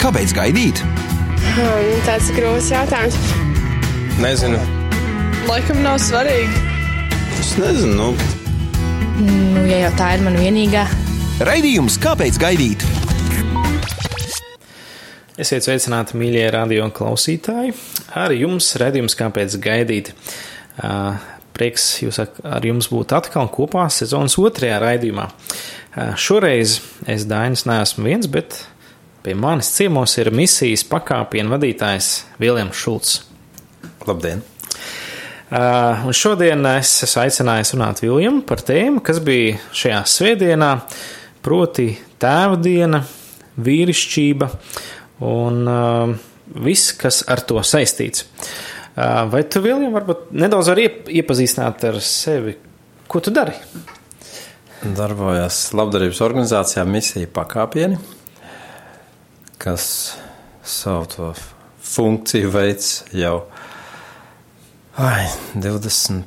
[0.00, 0.80] Kāpēc gaidīt?
[0.82, 3.14] Hmm, tāds grūts jautājums.
[4.18, 4.58] Nezinu.
[5.46, 6.58] Laikam nav svarīgi.
[7.38, 7.94] Es nezinu.
[7.94, 8.08] Nu.
[9.22, 10.82] Nu, ja jau tā ir mana vienīgā.
[11.46, 12.82] Raidījums Kāpēc gaidīt?
[15.40, 17.76] Esiet sveicināti, mīļie radio klausītāji.
[18.18, 20.10] Ar jums redzējums, kāpēc gaidīt.
[21.54, 25.30] Prieks jūs ar jums būt atkal kopā sezonas otrajā raidījumā.
[25.90, 26.76] Šoreiz
[27.10, 28.60] es Dainis neesmu viens, bet
[29.24, 33.16] pie manis ciemos ir misijas pakāpienu vadītājs Viljams Šulcs.
[34.06, 34.44] Labdien!
[35.50, 40.70] Uh, un šodien es esmu aicinājis runāt Viljamu par tēmu, kas bija šajā svētdienā,
[41.42, 41.88] proti
[42.22, 43.02] tēva diena,
[43.58, 44.52] vīrišķība
[45.26, 46.16] un uh,
[46.54, 48.28] viss, kas ar to saistīts.
[48.94, 50.86] Uh, vai tu, Viljam, varbūt nedaudz vari
[51.18, 52.54] iepazīstināt ar sevi?
[53.10, 53.58] Ko tu dari?
[54.80, 57.98] Darbojos labdarības organizācijā Misija pakāpieni,
[59.60, 59.84] kas
[60.64, 61.32] savu to
[61.84, 63.42] funkciju veids jau
[65.00, 66.24] Ai, 28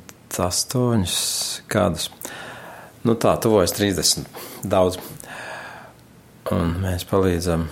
[1.70, 2.10] gadus.
[3.04, 4.24] Nu tā, tuvojas 30.
[4.66, 4.96] Daudz.
[6.54, 7.68] Un mēs palīdzam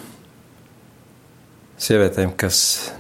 [1.83, 2.59] sievietēm, kas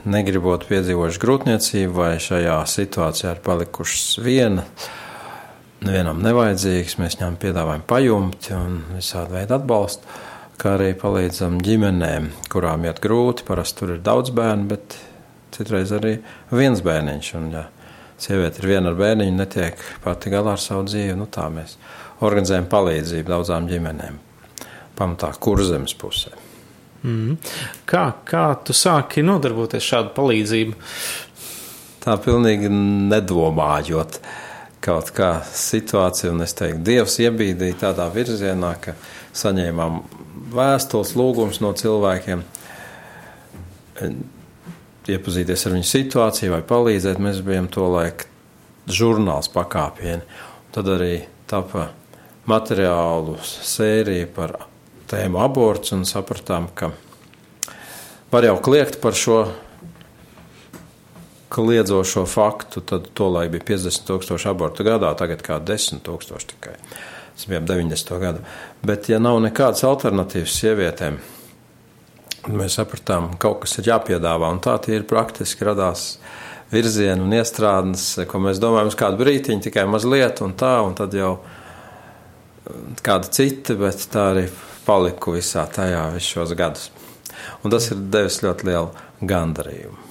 [0.08, 4.64] negribot piedzīvojuši grūtniecību vai šajā situācijā ir palikušas viena.
[5.82, 10.06] Nevienam nevajadzīgs, mēs viņām piedāvājam pajumti un visādi veidu atbalstu,
[10.60, 13.42] kā arī palīdzam ģimenēm, kurām iet grūti.
[13.48, 14.94] Parasti tur ir daudz bērnu, bet
[15.56, 16.12] citreiz arī
[16.54, 17.32] viens bērniņš.
[17.40, 17.64] Un, ja
[18.22, 21.16] sieviete ir viena ar bērniņu, netiek pati galā ar savu dzīvi.
[21.18, 21.74] Nu, tā mēs
[22.22, 24.20] organizējam palīdzību daudzām ģimenēm,
[24.98, 26.30] pamatā kurzemes pusē.
[27.02, 27.40] Mm.
[27.90, 30.78] Kā, kā tu sāki nodarboties šādu palīdzību?
[32.02, 34.22] Tā pilnīgi nedomājot
[34.82, 38.96] kaut kā situāciju, un es teiktu, Dievs iebīdīja tādā virzienā, ka
[39.38, 40.00] saņēmām
[40.52, 42.42] vēstules lūgums no cilvēkiem
[45.12, 47.20] iepazīties ar viņu situāciju vai palīdzēt.
[47.22, 48.28] Mēs bijām to laiku
[48.90, 50.22] žurnāls pakāpieni.
[50.74, 51.14] Tad arī
[51.50, 51.90] tapa
[52.48, 54.56] materiālu sērija par
[55.10, 56.90] tēmu aborts un sapratām, ka
[58.32, 59.44] var jau kliegt par šo
[61.52, 66.78] kliedzošo faktu, tad tolaik bija 50 tūkstoši abortu gadā, tagad kā 10 tūkstoši tikai.
[67.32, 68.16] Tas bija 90.
[68.22, 68.42] gadu.
[68.84, 71.20] Bet ja nav nekādas alternatīvas sievietēm,
[72.50, 76.16] Mēs sapratām, ka kaut kas ir jāpiedāvā, un tā ir praktiski radās
[76.72, 81.14] virziena un iestrādes, ko mēs domājam, uz kādu brīdiņu, tikai mazliet, un tā, un tad
[81.14, 81.36] jau
[83.06, 84.48] kāda cita, bet tā arī
[84.82, 86.90] paliku visā tajā visus šos gadus.
[87.62, 88.90] Un tas ir devis ļoti lielu
[89.22, 90.01] gandarījumu.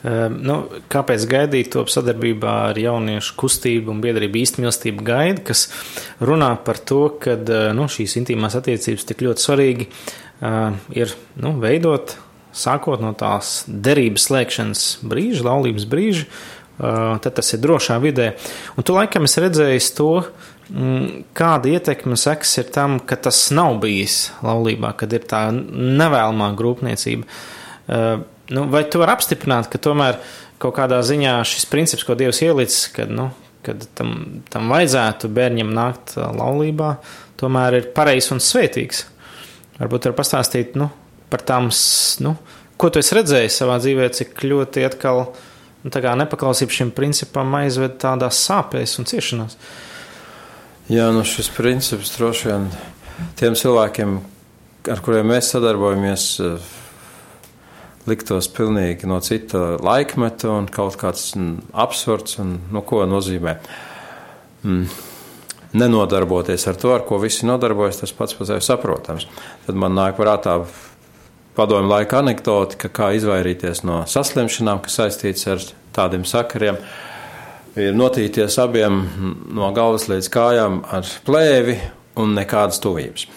[0.00, 0.54] Um, nu,
[0.88, 5.66] kāpēc gaidīt to sadarbībā ar jauniešu kustību un biedrību īstenmīlestību gaida, kas
[6.24, 7.36] runā par to, ka
[7.76, 11.12] nu, šīs intīmās attiecības tik ļoti svarīgi uh, ir
[11.44, 12.16] nu, veidot
[12.56, 18.32] sākot no tās derības slēgšanas brīža, laulības brīža, uh, tad tas ir drošā vidē.
[18.80, 20.10] Un tu laikam esi redzējis to,
[20.72, 26.54] mm, kāda ietekme seks ir tam, ka tas nav bijis laulībā, kad ir tā nevēlamā
[26.56, 27.28] grūpniecība.
[28.50, 30.18] Uh, nu, vai tu vari apstiprināt, ka tomēr
[30.60, 33.30] kaut kādā ziņā šis princips, ko Dievs ielicis, kad, nu,
[33.66, 36.96] kad tam, tam vajadzētu bērnam nākt laulībā,
[37.40, 39.04] tomēr ir pareizs un svētīgs?
[39.78, 40.90] Varbūt var pastāstīt nu,
[41.32, 41.70] par tām,
[42.26, 42.34] nu,
[42.80, 45.22] ko tu esi redzējis savā dzīvē, cik ļoti atkal
[45.86, 49.56] nu, nepaklausība šim principam aizved tādās sāpēs un ciešanās.
[50.90, 52.66] Jā, nu šis princips droši vien
[53.38, 54.18] tiem cilvēkiem,
[54.90, 56.26] ar kuriem mēs sadarbojamies,
[58.08, 61.34] liktos pilnīgi no cita laikmeta un kaut kāds
[61.72, 63.56] absurds, un nu, ko nozīmē.
[64.64, 65.06] Mm
[65.72, 69.26] nenodarboties ar to, ar ko visi nodarbojas, tas pats par sevi saprotams.
[69.66, 70.56] Tad man nāk prātā
[71.56, 75.62] padomju laika anekdoti, ka kā izvairīties no saslimšanām, kas saistīts ar
[75.94, 76.80] tādiem sakariem.
[77.78, 79.04] Ir notīties abiem
[79.54, 81.78] no galvas līdz kājām ar plēvi
[82.18, 83.28] un nekādas tuvības.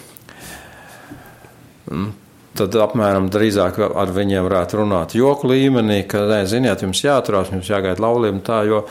[2.54, 7.70] Tad apmēram drīzāk ar viņiem varētu runāt joku līmenī, ka, nē, ziniet, jums jāturās, jums
[7.70, 8.84] jāgaida laulība tā, jo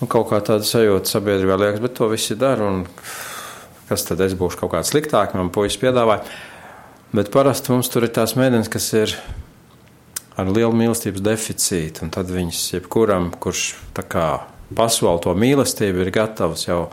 [0.00, 2.70] Nu, kaut kā tāda sajūta sabiedrībā liekas, bet to visi dara.
[3.90, 6.24] Kas tad es būšu kaut kāds sliktāks, man puisis piedāvāja.
[7.12, 9.12] Bet parasti mums tur ir tās meitenes, kas ir
[10.40, 13.64] ar lielu mīlestības deficītu, un tad viņas jebkuram, kurš
[13.96, 14.26] tā kā
[14.72, 16.84] pasauli to mīlestību, ir gatavs jau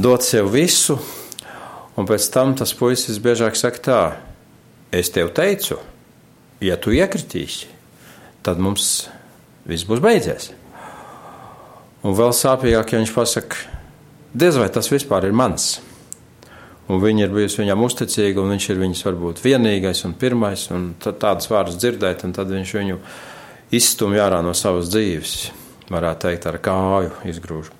[0.00, 0.96] dot sev visu,
[1.98, 4.02] un pēc tam tas puisis biežāk saka tā,
[4.92, 5.78] es tev teicu,
[6.62, 7.70] ja tu iekritīsi,
[8.44, 9.08] tad mums
[9.68, 10.50] viss būs beidzies.
[12.02, 13.78] Un vēl sāpīgāk, ja viņš pasakā,
[14.34, 15.80] diez vai tas vispār ir mans.
[16.88, 20.90] un viņa ir bijusi viņam uzticīga, un viņš ir viņas varbūt vienīgais un pirmais, un
[21.00, 22.98] tādas vārdus dzirdēt, un tad viņš viņu
[23.72, 25.36] izstumj ārā no savas dzīves,
[25.88, 27.70] varētu teikt, ar kāju izgrūž.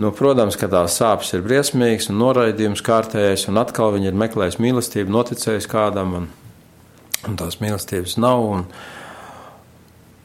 [0.00, 4.56] Nu, protams, ka tās sāpes ir briesmīgas un noraidījums kārtējais, un atkal viņi ir meklējis
[4.62, 6.28] mīlestību, noticējis kādam, un,
[7.28, 8.46] un tās mīlestības nav.
[8.54, 8.64] Un,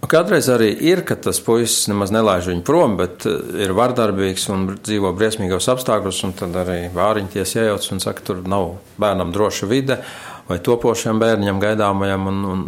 [0.08, 4.68] kādreiz arī ir, ka tas puisis nemaz nelaiž viņu prom, bet eh, ir vardarbīgs un
[4.78, 10.00] dzīvo briesmīgos apstākļos, un tad arī vāriņties iejauc un saka, tur nav bērnam droša vide
[10.48, 12.64] vai topošiem bērniem gaidāmajam, un, un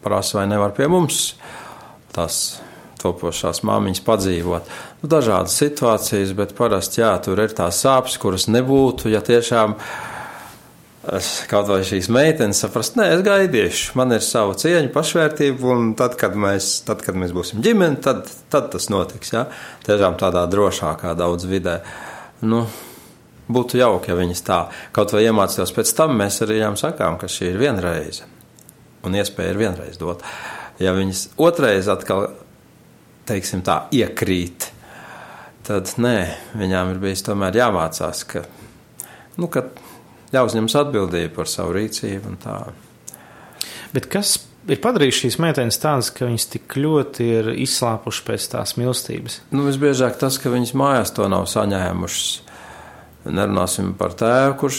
[0.00, 1.34] prasa, vai nevar pie mums
[2.16, 2.62] tās
[3.02, 4.70] topošās māmiņas padzīvot.
[5.06, 9.76] Nu, dažādas situācijas, bet parasti jā, tur ir tās sāpes, kuras nebūtu, ja tiešām
[11.14, 15.94] es kaut vai šīs meitenes saprast, nē, es gaidīšu, man ir sava cieņa, pašvērtība, un
[15.94, 19.46] tad, kad mēs, tad, kad mēs būsim ģimeni, tad, tad tas notiks, jā,
[19.86, 21.78] tiešām tādā drošākā daudz vidē.
[22.42, 22.64] Nu,
[23.46, 24.60] būtu jauki, ja viņas tā
[24.96, 28.26] kaut vai iemācījās pēc tam, mēs arī viņām sakām, ka šī ir vienreize,
[29.06, 30.26] un iespēja ir vienreiz dot.
[30.82, 32.32] Ja viņas otrais atkal
[33.30, 34.72] teiksim tā, iekrīt,
[35.66, 36.16] tad nē,
[36.58, 38.44] viņām ir bijis tomēr jāmācās, ka,
[39.40, 39.66] nu, ka
[40.34, 42.58] jāuzņemas atbildība par savu rīcību un tā.
[43.94, 44.36] Bet kas
[44.70, 49.40] ir padarījis šīs meitenes tādas, ka viņas tik ļoti ir izslāpušas pēc tās mīlestības?
[49.54, 52.42] Nu, visbiežāk tas, ka viņas mājās to nav saņēmušas.
[53.26, 54.76] Nerunāsim par tēvu, kurš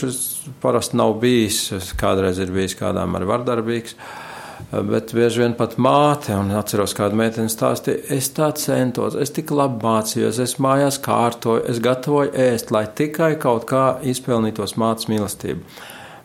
[0.64, 3.98] parasti nav bijis, kādreiz ir bijis kādām arī vardarbīgs.
[3.98, 4.27] Uh,
[4.72, 9.52] bet bieži vien pat māte, un atceros kādu meiteni stāstīja, es tā centos, es tik
[9.56, 15.64] labi mācījos, es mājās kārtoju, es gatavoju ēst, lai tikai kaut kā izpelnītos mātes mīlestību.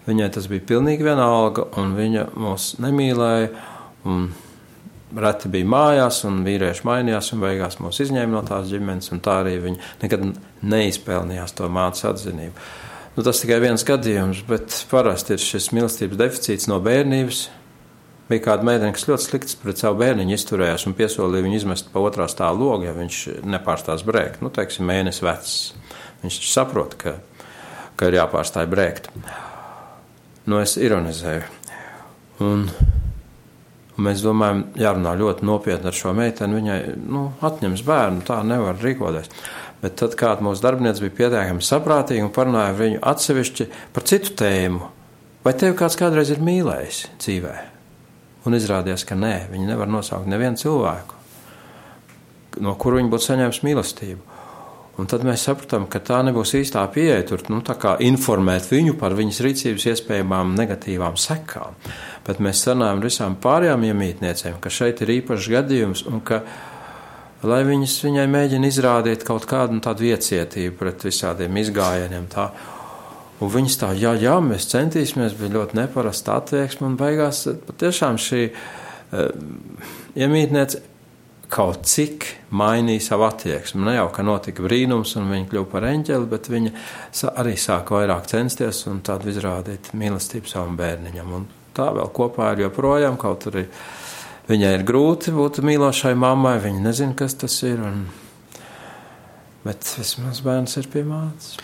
[0.09, 3.53] Viņai tas bija pilnīgi vienalga, un viņa mūs nemīlēja,
[4.11, 4.27] un
[5.23, 9.43] reti bija mājās, un vīrieši mainījās, un beigās mūs izņēma no tās ģimenes, un tā
[9.45, 10.25] arī viņa nekad
[10.73, 12.67] neizpelnījās to mātes atzinību.
[13.13, 17.45] Nu, tas tikai viens gadījums, bet parasti ir šis mīlestības deficīts no bērnības,
[18.31, 22.03] Bija kāda meitene, kas ļoti slikti pret savu bērniņu izturējās un piesolīja viņu izmest pa
[22.07, 23.19] otrā stāvā logu, ja viņš
[23.51, 24.45] nepārstās brēkt.
[24.45, 25.57] Nu, teiksim, mēnesis vecs.
[26.23, 27.17] Viņš saprot, ka,
[27.99, 29.11] ka ir jāpārstāj brēkt.
[30.47, 31.43] Nu, es ironizēju.
[32.47, 32.69] Un,
[33.97, 36.61] un mēs domājam, jārunā ļoti nopietni ar šo meiteni.
[36.61, 39.31] Viņai nu, atņems bērnu, tā nevar rīkoties.
[39.83, 44.39] Bet tad kāda mūsu darbiniece bija pietiekami saprātīga un parunāja ar viņu atsevišķi par citu
[44.39, 44.89] tēmu.
[45.43, 47.72] Vai tevi kāds kādreiz ir mīlējis dzīvēm?
[48.43, 51.19] Un izrādījās, ka nē, viņi nevar nosaukt nevienu cilvēku,
[52.65, 54.33] no kura viņi būtu saņēmuši mīlestību.
[55.01, 57.63] Un tad mēs sapratām, ka tā nebūs īstā pieeja, tur nu,
[58.05, 61.79] informēt viņu par viņas rīcības iespējamām negatīvām sekām.
[62.27, 66.43] Bet mēs sarunājam ar visām pārējām iemītniecēm, ka šeit ir īpašs gadījums un ka,
[67.49, 72.29] lai viņas viņai mēģina izrādīt kaut kādu nu, tādu iecietību pret visādiem izgājieniem.
[72.35, 72.51] Tā.
[73.43, 78.43] Un viņas tā, jā, jā, mēs centīsimies, bija ļoti neparasta attieksme, un beigās patiešām šī
[78.53, 79.29] uh,
[80.15, 80.83] iemītniece
[81.53, 83.85] kaut cik mainīja savu attieksmi.
[83.85, 86.73] Ne jau, ka notika brīnums, un viņa kļuva par eņģeli, bet viņa
[87.43, 91.35] arī sāka vairāk censties un tādu izrādīt mīlestību savam bērniņam.
[91.37, 91.45] Un
[91.77, 93.67] tā vēl kopā ir joprojām, kaut arī
[94.49, 98.07] viņai ir grūti būt mīlošai mammai, viņa nezina, kas tas ir, un,
[99.67, 101.59] bet vismaz bērns ir pie mātes.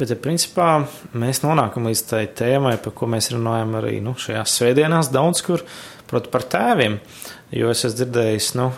[0.00, 0.66] Bet, ja principā,
[1.12, 5.60] mēs nonākam līdz tai tēmai, par ko mēs runājam arī nu, šajās svētdienās, daudz kur
[6.08, 6.96] proti, par tēviem.
[7.52, 8.70] Jo es esmu dzirdējis, nu,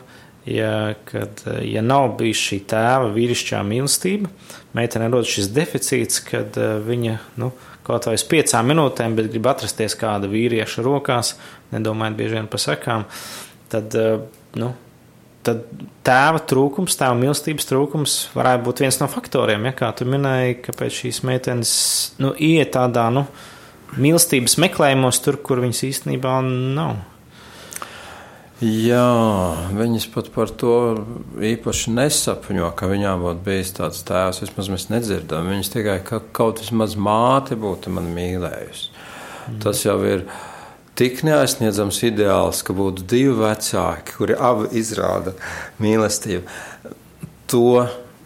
[0.50, 0.73] ja,
[1.07, 4.33] kad, ja nav bijis šī tēva vīrišķā mīlestība,
[4.75, 7.52] meitene rodas šis deficīts, kad uh, viņa nu,
[7.87, 11.37] kaut vai uz piecām minūtēm, bet grib atrasties kāda vīrieša rokās,
[11.71, 13.07] nedomājot bieži vien par sekām,
[13.71, 14.26] tad uh,
[14.59, 14.75] nu,
[15.47, 15.65] tad
[16.07, 19.69] tēva trūkums, tēva mīlestības trūkums varētu būt viens no faktoriem.
[19.69, 21.73] Ja, kā tu minēji, kāpēc šīs meitenes
[22.23, 23.27] nu, iet tādā nu,
[23.99, 27.01] mīlestības meklējumos, tur, kur viņas īstenībā nav.
[28.63, 29.09] Jā,
[29.75, 30.75] viņas pat par to
[31.43, 34.39] īpaši nesapņo, ka viņām būtu bijis tāds tēvs.
[34.45, 35.49] Vismaz mēs nedzirdam.
[35.51, 38.93] Viņas tikai ka kaut vismaz māte būtu man mīlējusi.
[38.93, 39.57] Mm.
[39.65, 40.23] Tas jau ir
[40.99, 45.35] tik neaizsniedzams ideāls, ka būtu divi vecāki, kuri abi izrāda
[45.83, 46.45] mīlestību.
[47.53, 47.67] To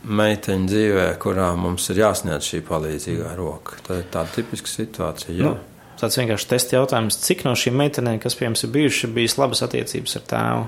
[0.07, 3.79] meiteņu dzīvē, kurā mums ir jāsniedz šī palīdzīgā roka.
[3.87, 5.35] Tā ir tāda tipiska situācija.
[5.35, 5.53] Jā.
[5.53, 9.15] Nu, tāds vienkārši testa jautājums, cik no šīm meitenēm, kas pie jums ir bijušas, ir
[9.17, 10.67] bijis labas attiecības ar tēvu?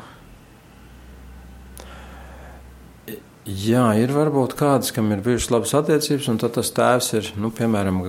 [3.49, 7.49] Jā, ir varbūt kādas, kam ir bijušas labas attiecības, un tad tas tēvs ir, nu,
[7.55, 8.02] piemēram,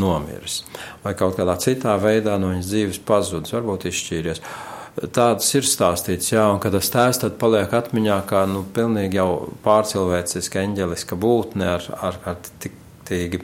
[0.00, 0.62] nomiris,
[1.04, 4.42] vai kaut kādā citā veidā no viņas dzīves pazudis, varbūt izšķīries.
[5.14, 9.30] Tāds ir stāstīts, jā, un kad tas tēvs tad paliek atmiņā kā, nu, pilnīgi jau
[9.64, 12.74] pārcilvēciska, eņģeliska būtne ar, ar, ar tik
[13.08, 13.40] tīgi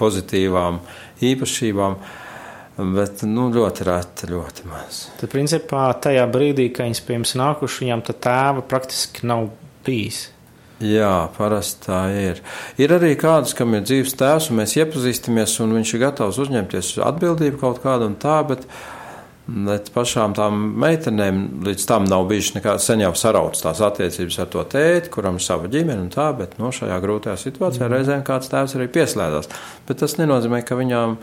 [0.00, 0.82] pozitīvām
[1.22, 1.96] īpašībām.
[2.72, 5.02] Bet nu, ļoti reti, ļoti maz.
[5.20, 9.50] Tad, principā, tajā brīdī, kad viņas pie jums nākuši, viņam tā tēva praktiski nav
[9.84, 10.30] bijis.
[10.82, 12.40] Jā, parasti tā ir.
[12.80, 16.96] Ir arī kāds, kam ir dzīves tēvs, un mēs iepazīstamies, un viņš ir gatavs uzņemties
[17.06, 18.64] atbildību kaut kādu un tā, bet,
[19.46, 24.50] bet pašām tām meitenēm līdz tam nav bijušas nekādas sen jau sarautas tās attiecības ar
[24.54, 27.94] to tēti, kuram ir sava ģimene un tā, bet no šajā grūtajā situācijā mm.
[27.94, 29.52] reizēm kāds tēvs arī pieslēdzās.
[29.86, 31.18] Bet tas nenozīmē, ka viņām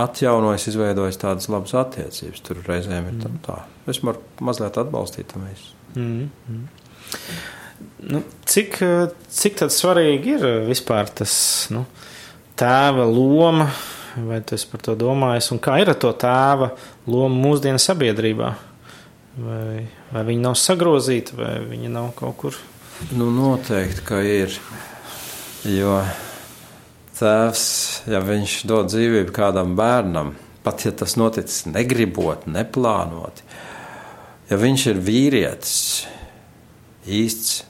[0.00, 2.44] atjaunojas, izveidojas tādas labas attiecības.
[2.46, 3.32] Tur reizēm ir tā.
[3.46, 3.62] tā.
[3.90, 5.74] Es varu mazliet atbalstīt tam visu.
[5.96, 7.59] Mm -hmm.
[8.10, 8.78] Nu, cik,
[9.30, 11.34] cik tad svarīgi ir vispār tas
[11.74, 11.84] nu,
[12.58, 13.68] tēva loma,
[14.16, 16.72] vai tu par to domājis, un kā ir ar to tēva
[17.10, 18.54] lomu mūsdienu sabiedrībā?
[19.40, 22.58] Vai, vai viņi nav sagrozīti, vai viņi nav kaut kur?
[23.14, 24.56] Nu, noteikti, ka ir.
[25.68, 26.00] Jo
[27.20, 27.64] tēvs,
[28.08, 30.34] ja viņš dod dzīvību kādam bērnam,
[30.64, 33.44] pat ja tas noticis negribot, neplānoti,
[34.50, 35.74] ja viņš ir vīrietis,
[37.04, 37.60] īsts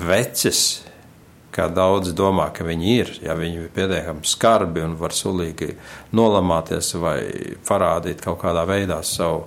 [0.00, 0.64] vecis,
[1.54, 5.74] kā daudz domā, ka viņi ir, ja viņi ir pietiekami skarbi un var sulīgi
[6.16, 7.18] nolamāties vai
[7.68, 9.44] parādīt kaut kādā veidā savu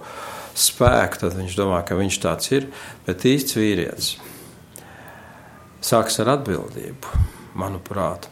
[0.58, 2.70] spēku, tad viņš domā, ka viņš tāds ir,
[3.06, 4.16] bet īsts vīrietis
[5.84, 7.20] sāks ar atbildību,
[7.60, 8.28] manuprāt.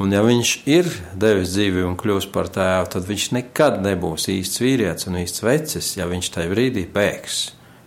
[0.00, 0.88] Un ja viņš ir
[1.20, 5.90] devis dzīvi un kļūst par tēvu, tad viņš nekad nebūs īsts vīrietis un īsts vecis,
[5.98, 7.40] ja viņš tajā brīdī bēgs.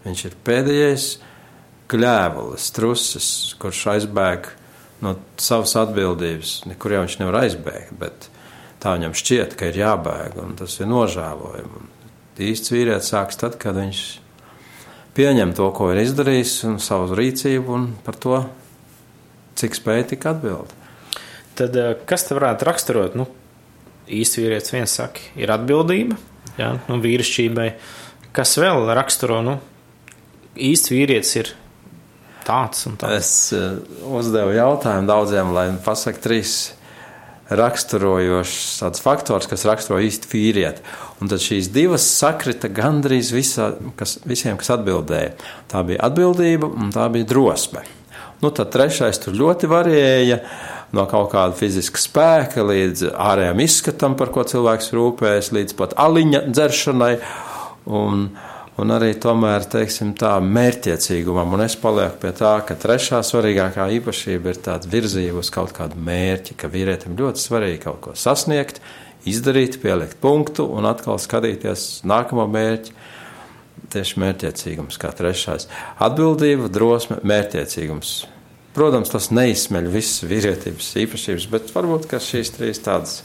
[0.04, 1.08] Viņš ir pēdējais
[1.92, 3.30] kļēvulis, trusis,
[3.62, 4.50] kurš aizbēg
[5.04, 6.62] no savas atbildības.
[6.70, 8.30] Nekur jau viņš nevar aizbēgt, bet
[8.84, 11.88] tā viņam šķiet, ka ir jābēg, un tas ir nožēlojami.
[12.44, 14.04] Īsts vīrietis sāks tad, kad viņš
[15.18, 18.40] pieņem to, ko ir izdarījis, un savu rīcību, un par to,
[19.60, 20.80] cik spēj tik atbildēt.
[21.54, 23.18] Tad eh, kas te varētu raksturot?
[23.20, 23.28] Nu,
[24.10, 26.18] īsti vīrietis viens saka, ir atbildība,
[26.58, 27.68] jā, nu, vīrišķībai.
[28.34, 29.60] Kas vēl raksturo, nu,
[30.58, 31.54] īsti vīrietis ir
[32.48, 33.18] tāds un tāds?
[33.18, 33.82] Es uh,
[34.20, 36.56] uzdevu jautājumu daudziem, lai pasaka trīs
[37.54, 40.84] raksturojošs tāds faktors, kas raksturo īsti vīrieti.
[41.22, 45.34] Un tad šīs divas sakrita gandrīz visā, kas, visiem, kas atbildēja.
[45.72, 47.84] Tā bija atbildība un tā bija drosme.
[48.44, 50.40] Nu, tad trešais tur ļoti varēja
[50.94, 56.44] no kaut kāda fiziska spēka līdz ārējām izskatam, par ko cilvēks rūpējas, līdz pat aliņa
[56.50, 57.14] dzeršanai.
[58.00, 58.28] Un,
[58.82, 61.54] un arī tomēr, teiksim, tā mērķiecīgumam.
[61.56, 66.00] Un es palieku pie tā, ka trešā svarīgākā īpašība ir tāda virzība uz kaut kādu
[66.02, 68.82] mērķi, ka vīrietim ļoti svarīgi kaut ko sasniegt,
[69.30, 72.98] izdarīt, pielikt punktu un atkal skatīties nākamo mērķi.
[73.94, 75.68] Tieši mērķiecīgums kā trešais.
[76.02, 78.24] Atbildība, drosme, mērķiecīgums.
[78.74, 83.20] Protams, tas neizsmeļ visas vīrietības īpašības, bet varbūt šīs trīs tādas,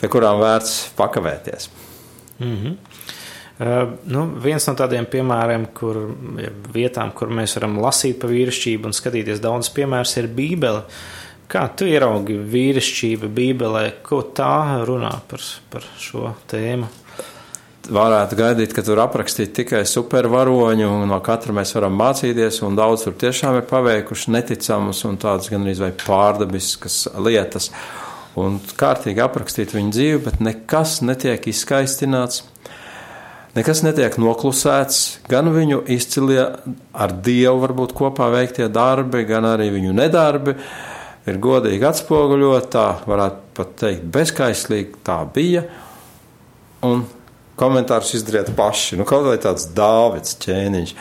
[0.00, 1.68] pie kurām vērts pakavēties.
[2.38, 2.93] Mm -hmm.
[3.54, 6.00] Uh, nu, viens no tādiem piemēriem, kur
[6.74, 10.82] vietām, kur mēs varam lasīt par vīrišķību un skatīties daudz piemērus, ir Bībele.
[11.50, 16.90] Kā tu ieraugi vīrišķību Bībelē, ko tā runā par, par šo tēmu?
[17.90, 23.06] varētu gaidīt, ka tur aprakstīt tikai supervaroņu, un no katra mēs varam mācīties, un daudz
[23.06, 27.70] tur tiešām ir paveikuši neticamas un tādas gan arī pārdabiskas lietas,
[28.40, 32.44] un kārtīgi aprakstīt viņu dzīvi, bet nekas netiek izskaistināts.
[33.54, 36.42] Nekas netiek noklusēts, gan viņu izcilie
[36.90, 40.56] ar Dievu varbūt kopā veiktie darbi, gan arī viņu nedarbi
[41.30, 45.62] ir godīgi atspoguļot, tā varētu pat teikt bezkaislīgi tā bija,
[46.84, 47.04] un
[47.60, 48.98] komentārus izdariet paši.
[48.98, 50.96] Nu, kaut vai tāds Dāvids ķēniņš,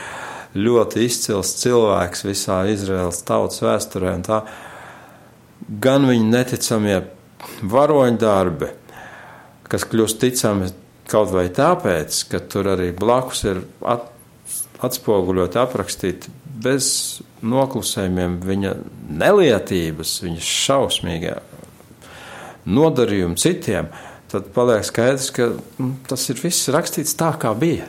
[0.53, 4.13] ļoti izcils cilvēks visā Izraels tautas vēsturē.
[5.83, 7.01] Gan viņa neticamie
[7.73, 8.69] varoņdarbi,
[9.73, 10.69] kas kļūst ticami
[11.09, 14.09] kaut vai tāpēc, ka tur arī blakus ir at,
[14.83, 16.31] atspoguļoti, aprakstīti
[16.63, 16.87] bez
[17.43, 18.73] noklusējumiem viņa
[19.19, 21.37] nelietības, viņa šausmīgā
[22.63, 23.89] nodarījuma citiem
[24.33, 27.85] tad paliek skaidrs, ka nu, tas ir viss rakstīts tā, kā bija.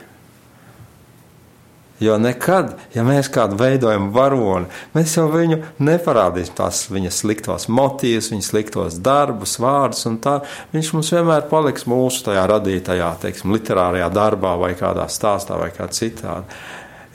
[2.03, 8.33] Jo nekad, ja mēs kādu veidojam varoni, mēs jau viņu neparādīsim tās viņa sliktos motīvus,
[8.33, 10.41] viņa sliktos darbus, vārdus un tā.
[10.73, 15.87] Viņš mums vienmēr paliks mūsu tajā radītajā, teiksim, literārajā darbā vai kādā stāstā vai kā
[15.87, 16.59] citādi,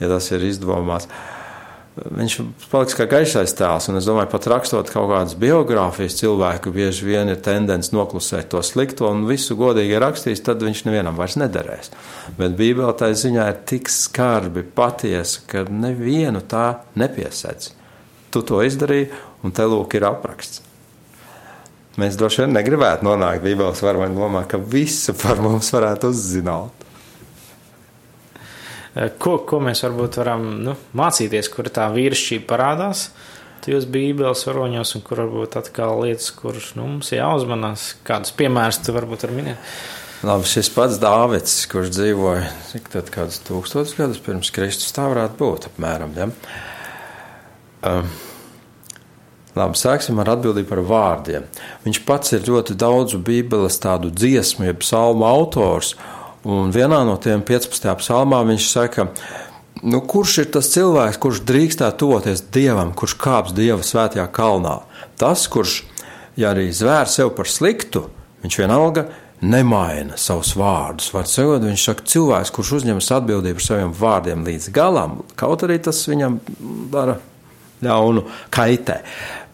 [0.01, 1.11] ja tas ir izdomāts.
[1.91, 2.35] Viņš
[2.71, 7.27] paliks kā gaišais tēls, un es domāju, pat rakstot kaut kādas biogrāfijas cilvēku, bieži vien
[7.33, 11.91] ir tendence noklusēt to slikto un visu godīgi rakstīs, tad viņš nevienam vairs nederēs.
[12.39, 17.73] Bet Bībelē tā ziņā ir tik skarbi, patiesa, ka nevienu tā nepiesedz.
[18.31, 19.11] Tu to izdarīji,
[19.43, 20.63] un te lūk ir apraksts.
[21.99, 26.80] Mēs droši vien negribētu nonākt Bībeles varoņu lomā, ka visu par mums varētu uzzināt.
[28.91, 33.05] Ko, ko mēs varbūt varam nu, mācīties, kur tā vīrišķība parādās
[33.61, 37.91] tajos Bībeles varoņos, un kur varbūt atkal lietas, kuras nu, mums jāuzmanās.
[38.07, 39.69] Kādus piemērus tu varbūt var minēt?
[40.25, 45.39] Labi, šis pats Dāvids, kurš dzīvoja cik tad kādus tūkstotus gadus pirms Kristus, tā varētu
[45.39, 46.13] būt apmēram.
[46.17, 46.27] Ja?
[47.89, 48.11] Um,
[49.57, 51.47] Labi, sāksim ar atbildību par vārdiem.
[51.83, 55.95] Viņš pats ir ļoti daudzu Bībeles tādu dziesmu, jeb psalmu autors,
[56.43, 57.87] un vienā no tiem 15.
[58.01, 59.07] psalmā viņš saka,
[59.83, 64.79] nu, kurš ir tas cilvēks, kurš drīkstētu tuvoties Dievam, kurš kāps Dieva svētajā kalnā?
[65.19, 65.81] Tas, kurš,
[66.39, 68.07] ja arī zvēr sev par sliktu,
[68.45, 69.07] viņš vienalga
[69.41, 71.09] nemaina savus vārdus.
[71.13, 75.79] Var sakot, viņš saka, cilvēks, kurš uzņemas atbildību par saviem vārdiem līdz galam, kaut arī
[75.81, 76.39] tas viņam
[76.93, 77.17] dara
[77.81, 79.01] ļaunu, kaitē.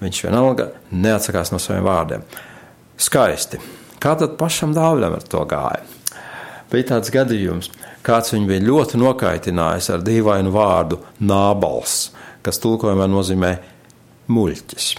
[0.04, 2.26] Viņš vienalga neatsakās no saviem vārdiem.
[3.00, 3.62] Skaisti.
[4.04, 5.97] Kā tad pašam Dāvidam ar to gāja?
[6.72, 7.70] Bija tāds gadījums,
[8.04, 12.10] kāds viņu bija ļoti nokaitinājis ar dīvainu vārdu nābals,
[12.44, 13.54] kas tulkojumā nozīmē
[14.32, 14.90] muļķis.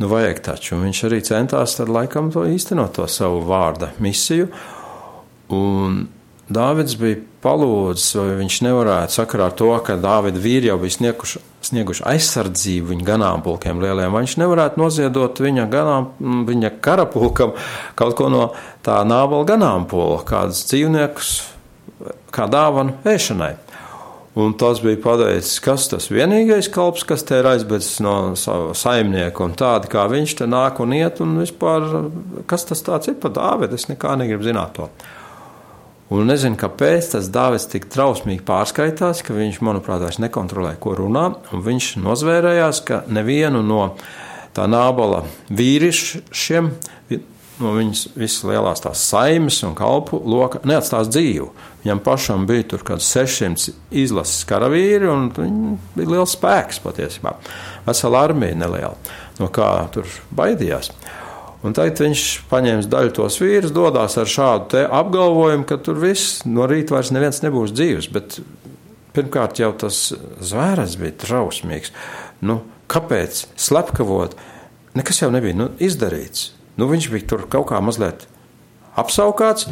[0.00, 0.78] Nu, vajag taču.
[0.78, 4.48] Un viņš arī centās tad laikam to īstenot, to savu vārda misiju.
[5.52, 6.00] Un
[6.50, 11.42] Dāvids bija palūdzis, vai viņš nevarētu sakarā ar to, ka Dāvida vīri jau bija snieguši,
[11.68, 16.08] snieguši aizsardzību viņa ganāmpulkiem lieliem, vai viņš nevarētu noziedot viņa, ganām,
[16.48, 17.54] viņa karapulkam
[17.98, 18.48] kaut ko no
[18.86, 21.30] tā nābala ganāmpula, kādus dzīvniekus,
[22.34, 23.54] kā dāvanu ēšanai.
[24.40, 29.46] Un tas bija pateicis, kas tas vienīgais kalps, kas te ir aizbēdzis no sava saimnieka,
[29.46, 31.88] un tādi kā viņš te nāk un iet, un vispār,
[32.50, 34.90] kas tas tāds ir par Dāvidu, es nekā negribu zināt to.
[36.10, 41.28] Un nezinu, kāpēc tas Dāvids tik trausmīgi pārskaitās, ka viņš, manuprāt, vairs nekontrolē, ko runā.
[41.54, 43.84] Viņš nozvērējās, ka nevienu no
[44.56, 45.22] tā nābola
[45.54, 46.72] vīriešiem,
[47.60, 51.46] no viņas visas lielās tās saimes un kalpu loka neatstās dzīvu.
[51.84, 57.36] Viņam pašam bija tur kaut kāds 600 izlases karavīri, un viņi bija liels spēks patiesībā.
[57.86, 58.96] Vesela armija neliela,
[59.38, 60.90] no kā tur baidījās.
[61.60, 66.64] Un tagad viņš paņēma daļu tos vīrus, dodas ar šādu apgalvojumu, ka tur viss no
[66.70, 68.08] rīta vairs neviens nebūs dzīves.
[68.14, 68.38] Bet
[69.16, 69.98] pirmkārt jau tas
[70.40, 71.92] zvērs bija trausmīgs.
[72.40, 74.38] Nu, kāpēc slepkavot?
[74.96, 76.54] Nekas jau nebija nu, izdarīts.
[76.80, 78.24] Nu, viņš bija tur kaut kā mazliet
[78.98, 79.68] apsaukāts,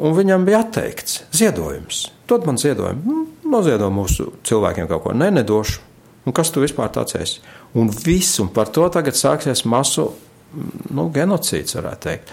[0.00, 2.06] un viņam bija atteikts ziedojums.
[2.30, 5.12] Dod man ziedojumu, nu, noziedo mūsu cilvēkiem kaut ko.
[5.12, 5.82] Nē, ne, nedošu.
[6.22, 7.40] Un kas tu vispār tāds esi?
[7.74, 10.12] Un viss, un par to tagad sāksies masu
[10.92, 12.32] nu, genocīds, varētu teikt.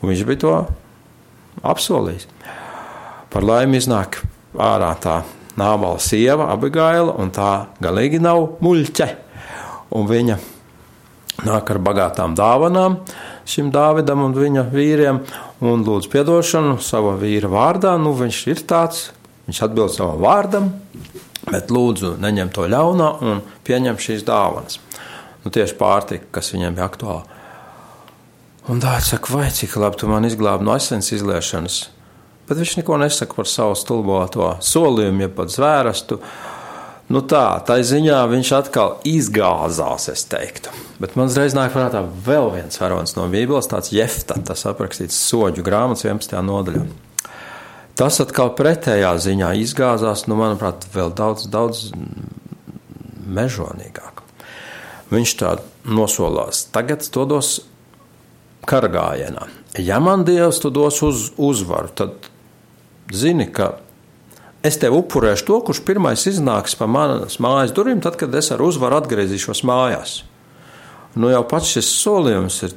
[0.00, 0.54] Un viņš bija to
[1.66, 2.28] apsolījis.
[3.30, 4.22] Par laimi iznāk
[4.58, 5.20] ārā tā
[5.60, 9.08] nābala sieva, abigaila, un tā galīgi nav muļķe.
[9.98, 10.38] Un viņa
[11.46, 13.00] nāk ar bagātām dāvanām
[13.50, 15.22] šim Dāvidam un viņa vīriem
[15.66, 17.96] un lūdz atdošanu sava vīra vārdā.
[17.98, 19.10] Nu, viņš ir tāds,
[19.48, 20.70] viņš atbild savam vārdam,
[21.48, 24.78] bet lūdzu neņem to ļaunā un pieņem šīs dāvanas.
[25.42, 27.39] Nu, tieši pārtika, kas viņam bija aktuāla.
[28.68, 31.80] Un dārts saka, vai cik labi tu man izglābi no asins izliešanas.
[32.48, 36.18] Bet viņš neko nesaka par savu stulboto solījumu, ja pat zvērstu.
[37.10, 40.74] Nu tā, tā ziņā viņš atkal izgāzās, es teiktu.
[41.02, 45.64] Bet man uzreiz nāk prātā vēl viens varonis no Bībeles, tāds Jefta, tas aprakstīts soģu
[45.66, 46.36] grāmatas 11.
[46.46, 46.84] nodaļā.
[47.98, 51.90] Tas atkal pretējā ziņā izgāzās, nu, manuprāt, vēl daudz, daudz
[53.30, 54.22] mežonīgāk.
[55.10, 55.56] Viņš tā
[55.90, 56.66] nosolās.
[56.74, 57.26] Tagad to
[58.70, 59.46] dos kara gājienā.
[59.78, 62.30] Ja man Dievs dos uz uzvaru, tad
[63.12, 63.80] zini, ka
[64.62, 68.62] es tev upurēšu to, kurš pirmais iznāks pa manas mājas durvīm, tad, kad es ar
[68.62, 70.22] uzvaru atgriezīšos mājās.
[71.16, 72.76] Nu, jau pats šis solījums ir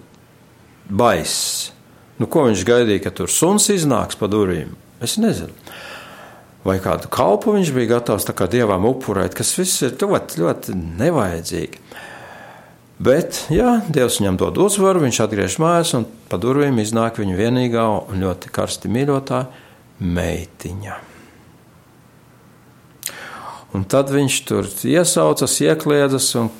[0.89, 1.71] baiss.
[2.17, 4.73] Nu, ko viņš gaidīja, ka tur suns iznāks pa durvīm?
[5.03, 5.53] Es nezinu.
[6.63, 11.82] Vai kādu kalpu viņš bija gatavs dievam upurēt, kas viss ir ļoti, ļoti nevajadzīgi.
[13.03, 17.83] Bet, jā, Dievs viņam dod uzvaru, viņš atgriežas mājās, un pa durvīm iznāk viņa vienīgā
[18.13, 19.39] un ļoti karsti mīļotā
[19.99, 20.99] meitiņa.
[23.73, 26.51] Un tad viņš tur iesaucas, iekliedzas, un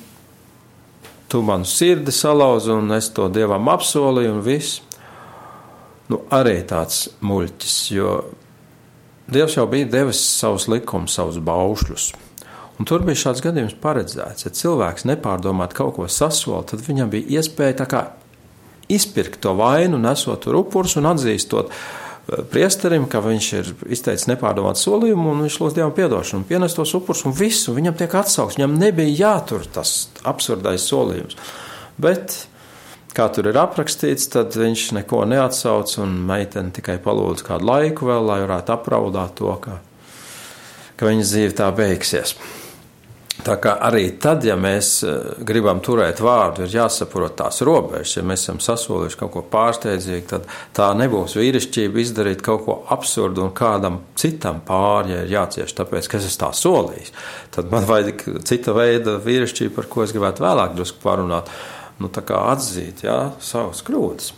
[1.30, 4.82] tu manu sirdi salauzi, un es to dievam apsolīju, un viss.
[6.10, 8.16] Nu, arī tāds muļķis, jo
[9.24, 12.10] Dievs jau bija devis savus likumus, savus baušļus.
[12.74, 14.48] Un tur bija šāds gadījums paredzēts.
[14.48, 17.76] Ja cilvēks nepārdomāt kaut ko sasola, tad viņam bija iespēja
[18.88, 24.82] izpirkt to vainu, nesot tur upurus un atzīstot eh, priesterim, ka viņš ir izteicis nepārdomātu
[24.82, 28.58] solījumu un viņš lūdz Dievam piedošanu, pienes tos upurus un visu, viņam tiek atsaukts.
[28.58, 29.94] Viņam nebija jātur tas
[30.26, 31.38] absurdais solījums.
[32.00, 32.42] Bet
[33.14, 38.26] kā tur ir aprakstīts, tad viņš neko neatsauc, un meitene tikai palūdz kādu laiku vēl,
[38.26, 39.78] lai varētu apraudāt to, ka,
[40.98, 42.34] ka viņas dzīve tā beigsies.
[43.44, 48.14] Tā kā arī tad, ja mēs eh, gribam turēt vārdu, ir jāsaprot tās robežas.
[48.16, 53.44] Ja mēs esam sasolījuši kaut ko pārsteidzīgu, tad tā nebūs vīrišķība izdarīt kaut ko absurdu
[53.44, 57.12] un kādam citam pāri, ja ir jācieš, tāpēc, ka es tā solīju.
[57.54, 61.52] Tad man vajag cita veida vīrišķība, par ko es gribētu vēlāk drusku parunāt.
[62.00, 64.32] Nu, tā kā atzīt, jā, savas kļūdas.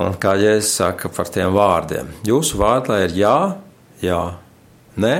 [0.00, 3.36] Un kā Jēzus saka par tiem vārdiem, jūsu vārdā ir jā,
[4.00, 4.24] jā,
[4.96, 5.14] nē,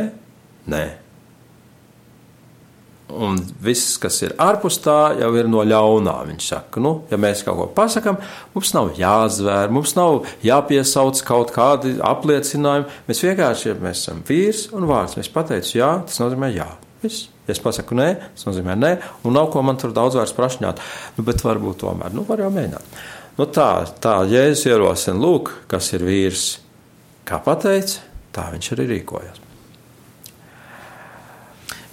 [0.73, 0.85] nē.
[3.13, 6.15] Un viss, kas ir ārpus tā, jau ir no ļaunā.
[6.31, 8.17] Viņš saka, nu, ja mēs kaut ko pasakām,
[8.55, 12.89] mums nav jāzvēr, mums nav jāpiesauc kaut kādi apliecinājumi.
[13.09, 16.71] Mēs vienkārši, ja mēs esam vīrs un vārds, mēs pateicam, jā, tas nozīmē jā.
[17.03, 17.29] Viss.
[17.49, 18.93] Ja es pasaku nē, tas nozīmē nē,
[19.27, 20.83] un nav ko man tur daudz vairs prašņāt.
[21.19, 22.99] Nu, bet varbūt tomēr, nu, var jau mēģināt.
[23.39, 23.71] Nu, tā,
[24.05, 26.51] tā Jēzus ierosina, lūk, kas ir vīrs.
[27.27, 29.52] Kā pateica, tā viņš arī rīkojas.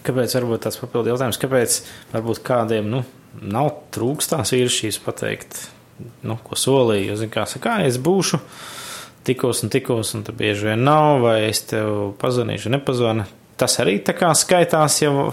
[0.09, 1.79] Kāpēc varbūt tāds papildu jautājums, kāpēc
[2.15, 3.03] varbūt kādiem nu,
[3.45, 5.59] nav trūkstās vīrišķības pateikt,
[6.25, 8.39] nu, ko solīju, jo, zin kā, saka, es būšu
[9.29, 13.27] tikos un tikos, un tad bieži vien nav, vai es tev pazvanīšu, nepazvanu.
[13.59, 15.29] Tas arī tā kā skaitās jau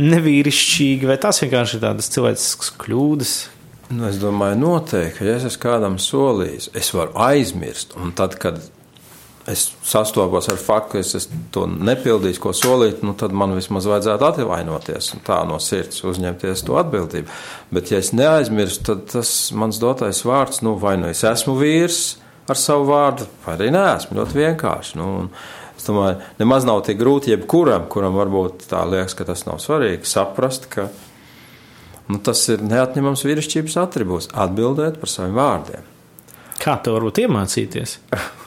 [0.00, 3.36] nevīrišķīgi, vai tas vienkārši ir tādas cilvēciskas kļūdas,
[3.88, 7.94] Nu, es domāju, noteikti, ja es esmu kādam solījis, es varu aizmirst.
[7.96, 8.58] Un tad, kad
[9.48, 14.28] es sastopos ar faktu, ka es to nepildīju, ko solīju, nu, tad man vismaz vajadzētu
[14.28, 17.38] atvainoties un tā no sirds uzņemties to atbildību.
[17.74, 22.18] Bet, ja es neaizmirstu, tad tas mans dotais vārds, nu, vai nu es esmu vīrs
[22.48, 24.20] ar savu vārdu, vai arī neesmu.
[24.20, 25.00] Ļoti vienkārši.
[25.00, 25.28] Nu,
[25.76, 30.08] es domāju, nemaz nav tik grūti jebkuram, kuram varbūt tā liekas, ka tas nav svarīgi,
[30.08, 30.88] saprast, ka
[32.08, 35.84] Nu, tas ir neatņemams vīrišķības attribūts- atbildēt par saviem vārdiem.
[36.58, 37.98] Kā to varbūt iemācīties?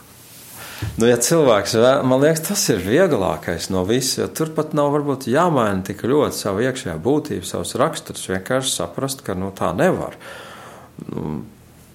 [1.02, 1.74] Nu, ja cilvēks,
[2.06, 6.62] man liekas, tas ir vieglākais no jo tur pat nav varbūt jāmaina tik ļoti savu
[6.62, 8.28] iekšējā būtību, savus raksturus.
[8.30, 10.14] Vienkārši saprast, ka nu, tā nevar.
[11.08, 11.42] Nu,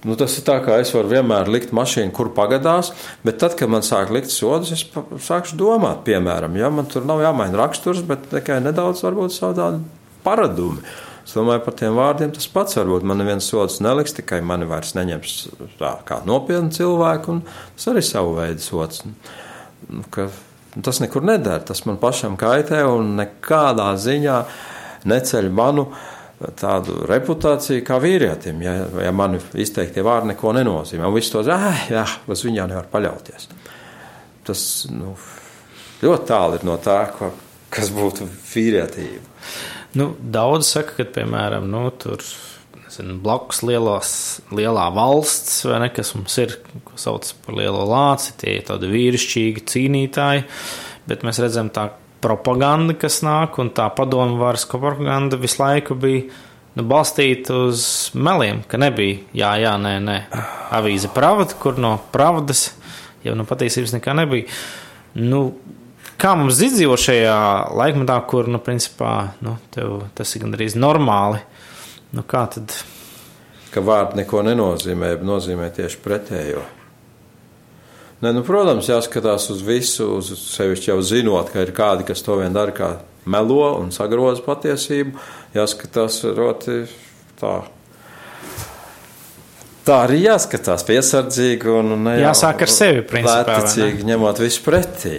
[0.03, 2.91] nu, tas ir tā, kā es varu vienmēr likt mašīnu, kur pagadās,
[3.23, 4.83] bet tad, kad man sāk likt sodus, es
[5.29, 9.85] sākšu domāt, piemēram, ja man tur nav jāmaina raksturs, bet tikai nedaudz varbūt savu tādu
[10.27, 10.83] paradumu.
[11.27, 14.95] Es domāju, par tiem vārdiem tas pats varbūt man neviens sods neliks, tikai mani vairs
[14.95, 15.33] neņems
[15.81, 17.41] tā kā nopietnu cilvēku, un
[17.75, 19.03] tas arī savu veidu sods.
[19.91, 20.29] Nu, ka,
[20.87, 24.39] tas nekur nedara, tas man pašam kaitē un nekādā ziņā
[25.11, 25.89] neceļ manu
[26.61, 31.09] tādu reputāciju kā vīrietim, ja, ja man izteiktie vārdi neko nenozīmē.
[31.09, 33.49] Un viss to zina, jā, uz viņu nevar paļauties.
[34.47, 34.61] Tas
[34.93, 35.17] nu,
[36.05, 37.33] ļoti tālu ir no tā, ko,
[37.73, 39.25] kas būtu vīrietība.
[39.97, 42.23] Nu, daudz saka, ka, piemēram, nu, tur
[42.83, 44.11] nezinu, blakus lielās,
[44.55, 46.57] lielā valsts, vai ne, kas mums ir,
[46.87, 50.45] ko sauc par lielo lāci, tie ir tādi vīrišķīgi cīnītāji,
[51.09, 51.89] bet mēs redzam tā
[52.25, 56.27] propaganda, kas nāk, un tā padomu varas propaganda visu laiku bija
[56.77, 60.19] nu, balstīta uz meliem, ka nebija jā, jā, nē, nē.
[60.77, 62.69] Avīze Pravda, kur no pravdas
[63.25, 64.51] jau no patiesības nekā nebija.
[65.17, 65.43] Nu,
[66.17, 67.39] Kā mums izdzīvot šajā
[67.77, 69.59] laikmetā, kur, nu, principā, nu,
[70.17, 71.43] tas ir gandrīz normāli?
[72.17, 72.73] Nu, kā tad?
[73.75, 76.65] Ka vārdi neko nenozīmē, bet nozīmē tieši pretējo.
[78.25, 82.39] Ne, nu, protams, jāskatās uz visu, uz sevišķi jau zinot, ka ir kādi, kas to
[82.41, 82.95] vien dara, kā
[83.29, 85.21] melo un sagroza patiesību.
[85.57, 86.79] Jāskatās ļoti
[87.37, 87.57] tā.
[89.87, 93.43] Tā arī jāskatās piesardzīgi un ne jau jāsāk ar sevi, principā.
[93.45, 95.19] Lētacīgi ņemot visu pretī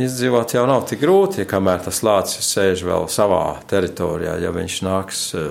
[0.00, 4.38] izdzīvot jau nav tik grūti, ja kamēr tas lācis sēž vēl savā teritorijā.
[4.42, 5.50] Ja viņš nāks eh,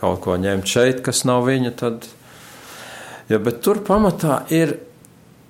[0.00, 2.08] kaut ko ņemt šeit, kas nav viņa, tad.
[3.30, 4.74] Ja, bet tur pamatā ir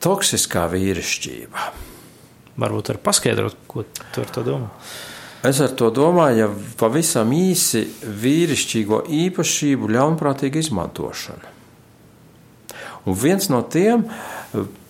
[0.04, 1.70] toksiskā vīrišķība.
[2.60, 4.68] Varbūt var paskaidrot, ko tu ar to domā.
[5.46, 11.54] Es ar to domāju, ja pavisam īsi vīrišķīgo īpašību ļaunprātīga izmantošana.
[13.08, 14.04] Un viens no tiem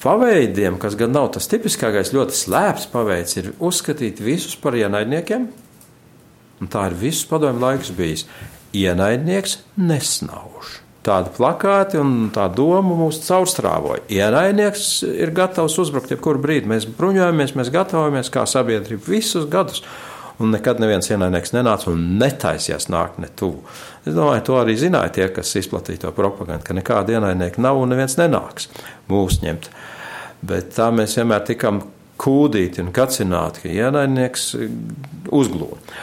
[0.02, 5.48] paveidiem, kas gan nav tas tipiskākais, ļoti slēpts paveids, ir uzskatīt visus par ienaidniekiem.
[6.60, 8.26] Un tā ir visus padomju laiks bijis.
[8.76, 10.78] Ienaidnieks nesnauž.
[11.00, 14.02] Tādi plakāti un tā doma mūs caurstrāvoja.
[14.12, 16.68] Ienaidnieks ir gatavs uzbrukt jebkuru brīdi.
[16.68, 19.80] Mēs bruņojamies, mēs gatavojamies kā sabiedrība visus gadus
[20.40, 23.60] un nekad neviens ienaidnieks nenāca un netaisījās nākt ne tuvu.
[24.06, 27.92] Es domāju, to arī zināja tie, kas izplatīja to propagandu, ka nekāda ienaidnieka nav un
[27.92, 28.70] neviens nenāks
[29.10, 29.68] mūs ņemt.
[30.40, 31.82] Bet tā mēs vienmēr tikam
[32.20, 34.54] kūdīti un kacināti, ka ienaidnieks
[35.28, 36.00] uzglūda.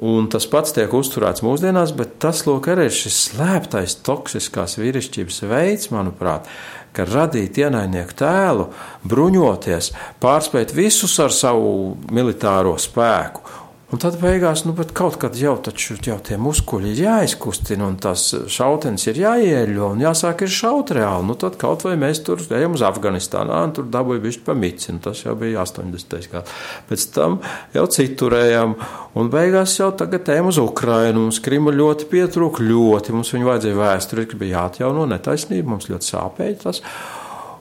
[0.00, 5.42] Un tas pats tiek uzturēts mūsdienās, bet tas, lūk, arī ir šis slēptais toksiskās vīrišķības
[5.50, 6.48] veids, manuprāt,
[6.96, 8.70] ka radīt ienaidnieku tēlu,
[9.10, 9.90] bruņoties,
[10.22, 13.44] pārspēt visus ar savu militāro spēku
[13.90, 18.28] Un tad beigās, nu, kaut kad jau, taču, jau tie muskuļi ir jāizkustina, un tas
[18.46, 21.26] šautenis ir jāieļo, un jāsāk ir šaut reāli.
[21.26, 24.92] Nu, tad kaut vai mēs tur ejam uz Afganistānu, un tur dabūja bišķi pa mici,
[24.94, 26.30] un tas jau bija 80.
[26.30, 26.54] gads.
[26.86, 27.40] Pēc tam
[27.74, 28.78] jau citurējām,
[29.18, 33.82] un beigās jau tagad ejam uz Ukrainu, mums Krima ļoti pietrūk, ļoti, mums viņu vajadzēja
[33.82, 36.84] vēsturi, ka bija jāatjauno netaisnība, mums ļoti sāpēja tas.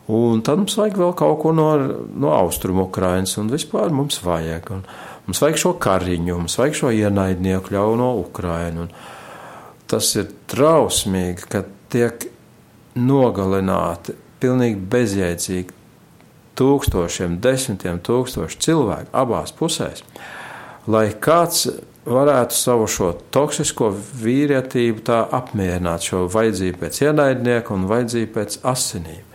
[0.10, 1.72] Un tad mums vajag vēl kaut ko no,
[2.18, 4.76] no austrumu Ukrainas, un vispār mums vajag.
[4.78, 4.86] Un,
[5.30, 8.88] Mums vajag šo kariņu, mums vajag šo ienaidnieku ļauno Ukrainu.
[8.88, 11.62] Un tas ir trausmīgi, ka
[11.94, 12.26] tiek
[12.98, 15.78] nogalināti pilnīgi bezjēdzīgi
[16.58, 20.02] tūkstošiem, desmitiem tūkstoši cilvēku abās pusēs,
[20.89, 21.68] lai kāds
[22.10, 29.26] varētu savu šo toksisko vīrietību tā apmierināt, šo vajadzību pēc ienaidnieka un vajadzību pēc asinīm.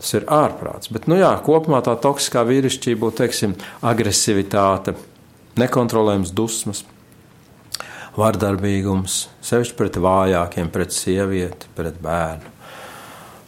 [0.00, 0.88] Tas ir ārprāts.
[0.90, 3.52] Bet, nu jā, kopumā tā toksiskā vīrišķība būtu, teiksim,
[3.86, 4.96] agresivitāte,
[5.60, 6.84] nekontrolējams dusmas,
[8.16, 12.50] vardarbīgums, sevišķi pret vājākiem, pret sievieti, pret bērnu.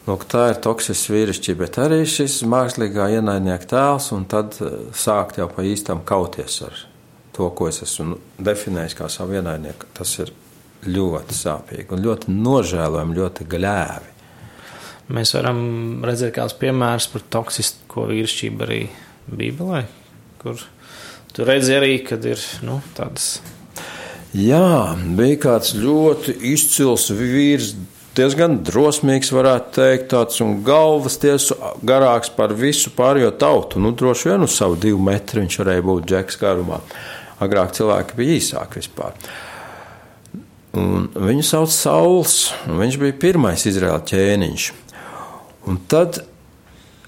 [0.05, 5.38] Lūk, tā ir toksiska vīrišķība, bet arī šis mākslīgā ienaidnieka tēls, un tad eh, sākt
[5.40, 6.83] jau pa īstam kauties ar
[7.33, 9.88] to, ko es esmu definējis kā savu ienaidnieku.
[9.97, 10.35] Tas ir
[10.85, 14.12] ļoti sāpīgi un ļoti nožēlojami, ļoti gļēvi.
[15.14, 15.64] Mēs varam
[16.05, 18.81] redzēt kādus piemērus par toksisko vīrišķību arī
[19.29, 19.83] Bībelē,
[20.40, 20.61] kur
[21.35, 23.40] Tur redzi arī, kad ir nu, tādas.
[24.35, 27.73] Jā, bija kāds ļoti izcils vīrs,
[28.14, 33.83] diezgan drosmīgs, varētu teikt, tāds un galvas tiesu garāks par visu pārējo tautu.
[33.83, 36.79] Nu, droši vien uz savu divu metru viņš varēja būt džeks garumā.
[37.42, 39.18] Agrāk cilvēki bija īsāki vispār.
[40.79, 44.68] Un viņu sauc Sauls, un viņš bija pirmais Izraēla ķēniņš.
[45.70, 46.23] Un tad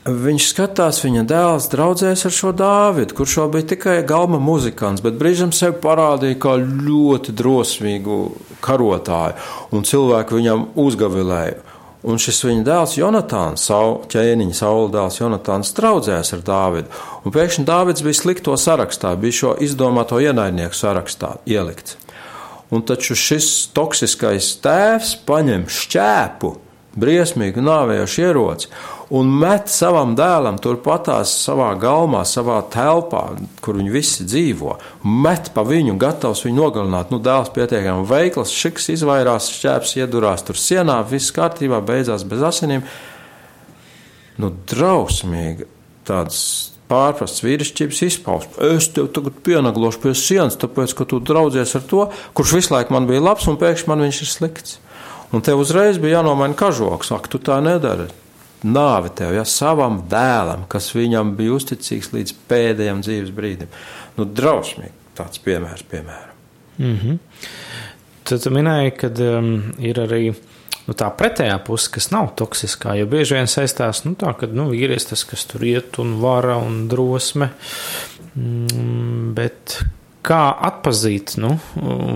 [0.07, 5.17] Viņš skatās, viņa dēls draudzēs ar šo Dāvidu, kurš jau bija tikai galma muzikants, bet
[5.19, 8.19] brīžam sevi parādīja kā ļoti drosmīgu
[8.63, 9.35] karotāju,
[9.75, 11.59] un cilvēki viņam uzgavilēja.
[12.07, 17.01] Un šis viņa dēls, Jonatāns, savu ķēniņa saula dēls, Jonatāns, draudzējās ar Dāvidu.
[17.27, 21.99] Un pēkšņi Dāvids bija slikto sarakstā, bija šo izdomāto ienaidnieku sarakstā ielikts.
[22.71, 26.53] Un taču šis toksiskais tēvs paņem šķēpu,
[26.95, 28.71] briesmīgu nāvējošu ieroci
[29.15, 33.23] un met savam dēlam turpatās savā galmā, savā telpā,
[33.63, 37.13] kur viņi visi dzīvo, met pa viņu, gatavs viņu nogalināt.
[37.15, 42.83] Nu, dēls pietiekami veikls, šiks izvairās, šķēps iedurās tur sienā, viss kārtībā, beidzās bez asinīm.
[44.43, 45.69] Nu, drausmīgi
[46.07, 46.41] tāds
[46.91, 48.75] pārprasts vīrišķības izpausme.
[48.77, 52.05] Es tev tagad pienaglošu pie sienas, tāpēc, ka tu draudzies ar to,
[52.37, 54.79] kurš visu laiku man bija labs, un pēkšņi man viņš ir slikts.
[55.35, 58.07] Un tev uzreiz bija jānomaina kažoks, ak, tu tā nedari
[58.67, 63.73] nāvi tev, ja savam dēlam, kas viņam bija uzticīgs līdz pēdējiem dzīves brīdim.
[64.19, 66.37] Nu, drausmīgi tāds piemērs, piemēram.
[66.79, 67.19] Mm -hmm.
[68.27, 70.23] Tad tu minēji, ka um, ir arī
[70.87, 74.69] nu, tā pretējā puse, kas nav toksiskā, jo bieži vien saistās nu, tā, ka nu,
[74.71, 77.51] vīrietis tas, kas tur iet un vara un drosme.
[78.35, 79.79] Mm, bet
[80.27, 81.59] kā atpazīt, nu,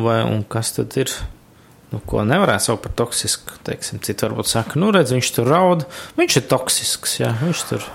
[0.04, 1.12] vai, kas tad ir
[1.90, 3.58] nu, ko nevarētu saukt par toksisku.
[3.66, 5.86] Teiksim, citi varbūt saka, nu, redz, viņš tur raud,
[6.18, 7.16] viņš ir toksisks.
[7.22, 7.88] Jā, viņš tur.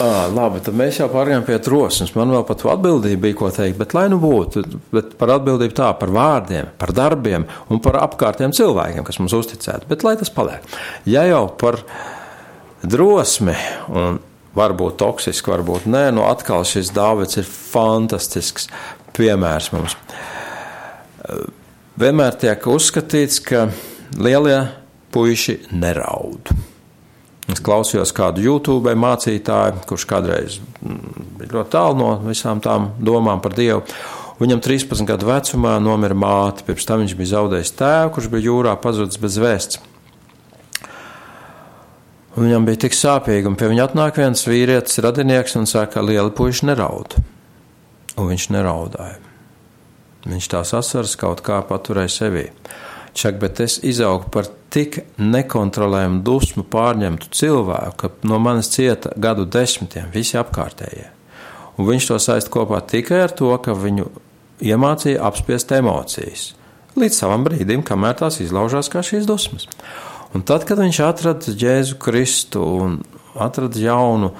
[0.00, 2.14] À, labi, tad mēs jau pārējām pie drosmes.
[2.16, 5.90] Man vēl pat atbildība bija ko teikt, bet lai nu būtu, bet par atbildību tā,
[6.00, 9.88] par vārdiem, par darbiem un par apkārtiem cilvēkiem, kas mums uzticēti.
[9.90, 10.64] Bet lai tas paliek.
[11.08, 11.80] Ja jau par
[12.80, 13.56] drosmi
[13.92, 14.20] un
[14.56, 18.68] varbūt toksiski, varbūt nē, nu atkal šis Dāvids ir fantastisks
[19.16, 19.96] piemērs mums
[22.00, 23.68] vienmēr tiek uzskatīts, ka
[24.16, 24.58] lielie
[25.12, 26.52] puiši neraud.
[27.50, 33.42] Es klausījos kādu YouTube mācītāju, kurš kādreiz mm, bija ļoti tālu no visām tām domām
[33.42, 33.82] par Dievu.
[34.40, 38.76] Viņam 13 gadu vecumā nomira māte, pirms tam viņš bija zaudējis tēvu, kurš bija jūrā
[38.80, 39.80] pazudis bez vēsts.
[42.38, 46.06] Un viņam bija tik sāpīgi, un pie viņa atnāk viens vīrietis, radinieks, un saka, ka
[46.06, 47.18] liela puiša neraud.
[48.14, 49.29] Un viņš neraudāja.
[50.28, 52.48] Viņš tās asaras kaut kā paturēja sevī.
[53.16, 59.48] Čak, bet es izaugu par tik nekontrolējumu dusmu pārņemtu cilvēku, ka no manis cieta gadu
[59.48, 61.08] desmitiem visi apkārtējie.
[61.80, 64.06] Un viņš to saist kopā tikai ar to, ka viņu
[64.60, 66.50] iemācīja apspiest emocijas.
[67.00, 69.66] Līdz savam brīdim, kamēr tās izlaužās kā šīs dusmas.
[70.36, 73.00] Un tad, kad viņš atrada Jēzu Kristu un
[73.34, 74.32] atrada jaunu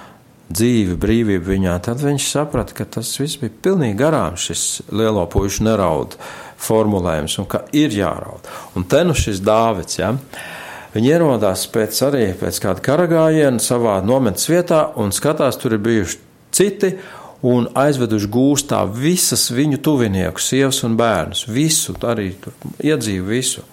[0.50, 5.66] dzīvi, brīvību viņā, tad viņš saprata, ka tas viss bija pilnīgi garām šis lielo puišu
[5.66, 6.16] neraud
[6.60, 8.48] formulējums un ka ir jāraud.
[8.76, 10.12] Un te nu šis Dāvids, ja,
[10.94, 16.20] viņi ierodās pēc arī pēc kāda karagājiena savā nometnes vietā un skatās, tur ir bijuši
[16.56, 16.94] citi
[17.46, 23.64] un aizveduši gūstā visas viņu tuviniekus, sievas un bērnus, visu, arī tur iedzīvu visu.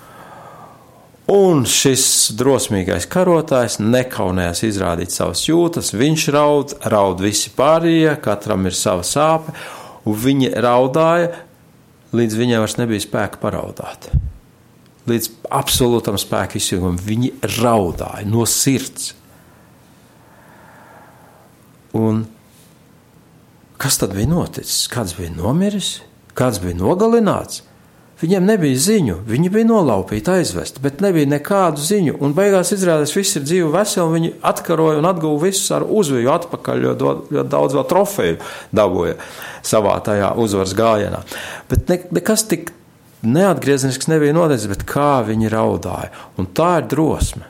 [1.28, 5.92] Un šis drosmīgais karotājs nekaunējās izrādīt savas jūtas.
[5.92, 9.52] Viņš raud, raud visi pārējie, katram ir sava sāpe,
[10.08, 11.34] un viņi raudāja,
[12.16, 14.08] līdz viņiem vairs nebija spēka paraudāt.
[15.08, 19.12] Līdz absolūtam spēka izjūgumam viņi raudāja no sirds.
[21.92, 22.24] Un
[23.84, 24.86] kas tad bija noticis?
[24.92, 25.98] Kāds bija nomiris,
[26.40, 27.66] kāds bija nogalināts?
[28.18, 32.16] Viņiem nebija ziņu, viņi bija nolaupīti, aizvesti, bet nebija nekādu ziņu.
[32.26, 34.14] Un beigās izrādās, ka viss ir dzīvi veseli.
[34.16, 38.40] Viņi atkaroja un atguva visus ar uzviju atpakaļ, jo ļoti daudz vēl trofeju
[38.74, 39.20] dabūja
[39.62, 41.22] savā tajā uzvaras gājienā.
[41.70, 42.74] Bet ne, nekas tik
[43.22, 46.10] neatgriezenisks nebija noticis, bet kā viņi raudāja.
[46.42, 47.46] Un tā ir drosme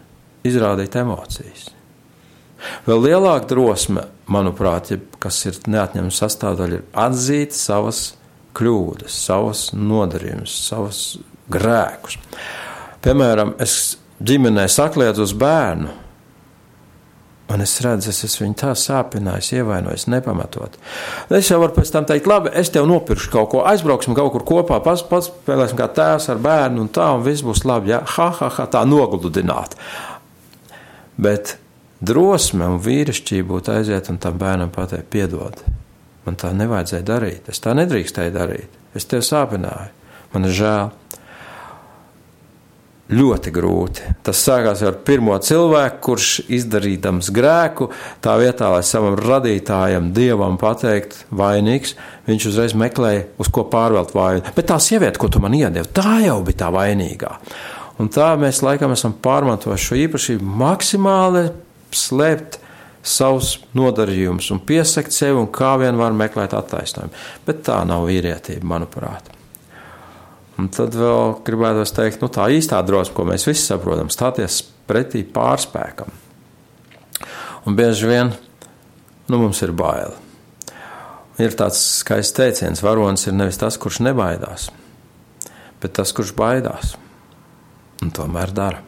[0.47, 1.69] izrādīt emocijas.
[2.88, 8.16] Vēl lielāka drosme, manuprāt, ja, kas ir neatņemama sastāvdaļa, ir atzīt savas
[8.58, 11.02] kļūdas, savas nodarījumus, savus
[11.54, 12.17] grēkus.
[13.06, 15.93] Piemēram, es ģimenē sakliedzu uz bērnu,
[17.48, 20.76] un es redzu, es esmu viņu tā sāpinājis, ievainojis, nepamatot.
[21.32, 24.43] Es jau varu pēc tam teikt, labi, es tev nopirkšu kaut ko, aizbrauksim kaut kur
[24.50, 28.30] kopā, pats spēlēsim kā tēvs ar bērnu, un tā, un viss būs labi, ja, ha,
[28.41, 29.78] ha, ha, tā nogludināt.
[31.17, 31.56] Bet
[32.04, 35.63] drosme un vīrišķība būtu aiziet un tam bērnam pateikt, piedod
[36.28, 37.48] Man tā nevajadzēja darīt.
[37.48, 38.80] Es tā nedrīkstēju darīt.
[38.98, 39.94] Es tev sāpināju.
[40.34, 40.90] Man ir žēl.
[43.08, 44.10] Ļoti grūti.
[44.28, 47.88] Tas sākās ar pirmo cilvēku, kurš izdarīdams grēku,
[48.20, 51.96] tā vietā, lai savam radītājam, dievam pateikt, vainīgs,
[52.28, 54.44] viņš uzreiz meklēja, uz ko pārvelt vainu.
[54.58, 57.32] Bet tā sieviete, ko tu man iedevi, tā jau bija tā vainīgā.
[58.04, 61.48] Un tā mēs laikam esam pārmantojuši šo īpašību maksimāli
[61.96, 62.60] slēpt
[63.08, 67.15] savus nodarījumus un piesakt sevi, un kā vien var meklēt attaisnojumu.
[67.48, 69.32] Bet tā nav vīrietība, manuprāt.
[70.58, 75.22] Un tad vēl gribētu teikt, nu, tā īstā drosme, ko mēs visi saprotam, stāties pretī
[75.22, 76.10] pārspēkam.
[77.67, 78.32] Un bieži vien
[79.28, 80.15] nu, mums ir bail.
[81.38, 84.72] Ir tāds skaists teiciens, varonis ir nevis tas, kurš nebaidās,
[85.84, 86.96] bet tas, kurš baidās
[88.02, 88.87] un tomēr dara.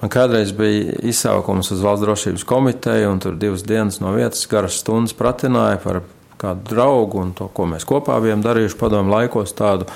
[0.00, 4.78] Man kādreiz bija izsaukums uz valsts drošības komiteju, un tur divas dienas no vietas garas
[4.80, 6.00] stundas pratināja par
[6.40, 9.88] kādu draugu un to, ko mēs kopā bijām darījuši padomu laikos, tādu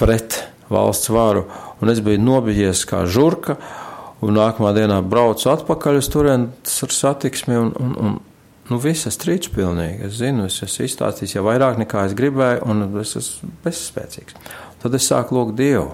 [0.00, 1.46] pret valsts varu.
[1.82, 3.56] Un es biju nobijies kā žurka,
[4.24, 8.16] un nākamā dienā braucu atpakaļ uz turienes ar satiksmi, un, un, un
[8.70, 10.08] nu, viss ir strīds pilnīgi.
[10.08, 14.38] Es zinu, es esmu izstāstījis jau vairāk nekā es gribēju, un es esmu bezspēcīgs.
[14.82, 15.92] Tad es sāku lūgt Dievu.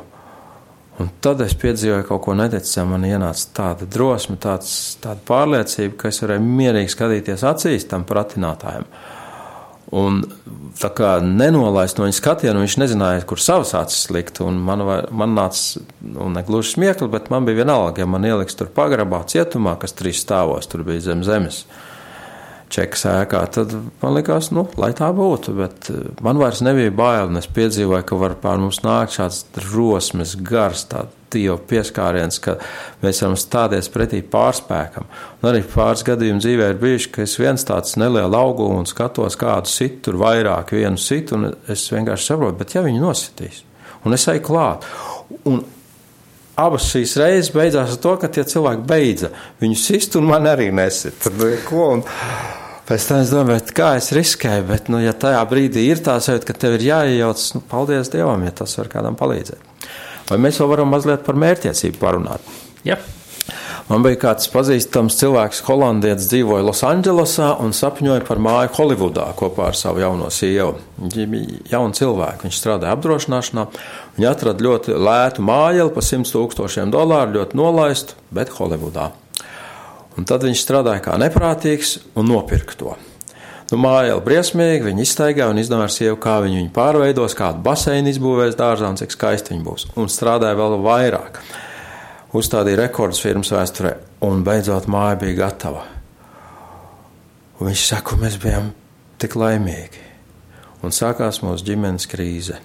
[1.00, 6.10] Un tad es piedzīvoju kaut ko neticamu, man ienāca tāda drosme, tāds, tāda pārliecība, ka
[6.10, 8.84] es varēju mierīgi skatīties acīs tam pratinātājam.
[9.96, 10.20] Un
[10.78, 14.38] tā kā nenolaist no viņa skatiena, viņš nezināja, kur savas acis likt.
[14.44, 18.70] Man, man nāca, nu, ne gluži smiekli, bet man bija vienalga, ja man ieliks tur
[18.74, 21.64] pagrabā cietumā, kas trīs stāvos, tur bija zem zemes.
[22.70, 25.54] Čekas ēkā, tad man likās, nu, lai tā būtu.
[25.58, 29.44] Bet eh, man vairs nebija bail, un es piedzīvoju, ka var pār mums nākt šāds
[29.56, 32.56] drosmes gars, tāds dievu pieskāriens, ka
[33.04, 35.06] mēs varam stāties pretī pārspēkam.
[35.40, 39.38] Un arī pāris gadījumu dzīvē ir bijuši, ka es viens tāds neliels augu un skatos,
[39.40, 43.62] kādu sit tur vairāk, vienu sit, un es vienkārši saprotu, bet ja viņi nositīs,
[44.04, 44.88] un es eju klāt.
[45.46, 45.62] Un
[46.60, 49.30] abas šīs reizes beidzās ar to, ka tie cilvēki beidza
[49.62, 51.20] viņu sist, un man arī nesit.
[51.22, 52.04] Tad, ko, un,
[52.90, 56.48] Pēc tam es domāju, kā es riskēju, bet, nu, ja tajā brīdī ir tā sajūta,
[56.48, 59.86] ka tev ir jāiejaucas, nu, paldies Dievam, ja tas var kādam palīdzēt.
[60.26, 62.50] Vai mēs vēl varam mazliet par mērķiecību parunāt?
[62.82, 62.98] Jā.
[63.86, 69.78] Man bija kāds pazīstams cilvēks, holandietis, dzīvoja Losandželosā un sapņoja par māju Holivudā kopā ar
[69.78, 70.74] savu jauno sievu.
[70.98, 73.68] Viņa bija jauna cilvēka, viņš strādāja apdrošināšanā.
[74.18, 79.12] Viņa atrada ļoti lētu māju par 100 tūkstošiem dolāru, ļoti nolaistu, bet Holivudā.
[80.18, 82.96] Un tad viņš strādāja kā neprātīgs un nopirka to.
[83.70, 88.10] Nu, māja jau briesmīgi, viņi iztaigāja un izdomāja sievu, kā viņi viņu pārveidos, kādu baseinu
[88.10, 89.86] izbūvēs dārzā un cik skaisti viņi būs.
[89.94, 91.38] Un strādāja vēl vairāk.
[92.34, 93.94] Uzstādīja rekordus firmas vēsturē,
[94.26, 95.86] un beidzot māja bija gatava.
[97.60, 98.72] Un viņš saka, mēs bijām
[99.22, 100.02] tik laimīgi.
[100.82, 102.56] Un sākās mūsu ģimenes krīze,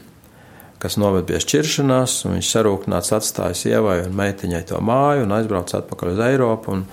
[0.82, 5.82] kas noved pie šķiršanās, un viņš sarūknāts atstāja sievai un meitiņai to māju un aizbrauca
[5.82, 6.78] atpakaļ uz Eiropu.
[6.78, 6.86] Un,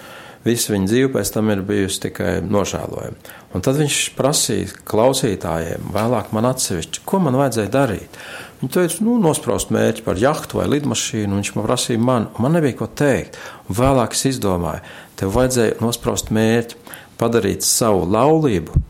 [0.42, 3.34] Visa viņa dzīve pēc tam ir bijusi tikai nožēlojama.
[3.54, 8.18] Un tad viņš prasīja klausītājiem, vēlāk man atsevišķi, ko man vajadzēja darīt.
[8.58, 12.56] Viņi teica, nu, nospraust mērķi par jahtu vai lidmašīnu, un viņš man prasīja man, man
[12.58, 13.38] nebija ko teikt.
[13.68, 14.82] Un vēlāk es izdomāju,
[15.18, 16.78] tev vajadzēja nospraust mērķi,
[17.22, 18.82] padarīt savu laulību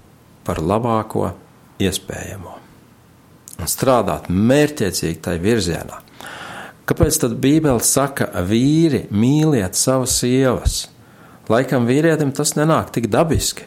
[0.47, 1.35] par labāko
[1.83, 2.57] iespējamo.
[3.61, 6.01] Un strādāt mērķiecīgi tai virzienā.
[6.89, 10.81] Kāpēc tad Bībele saka, vīri mīliet savas sievas?
[11.51, 13.67] Laikam vīrietim tas nenāk tik dabiski.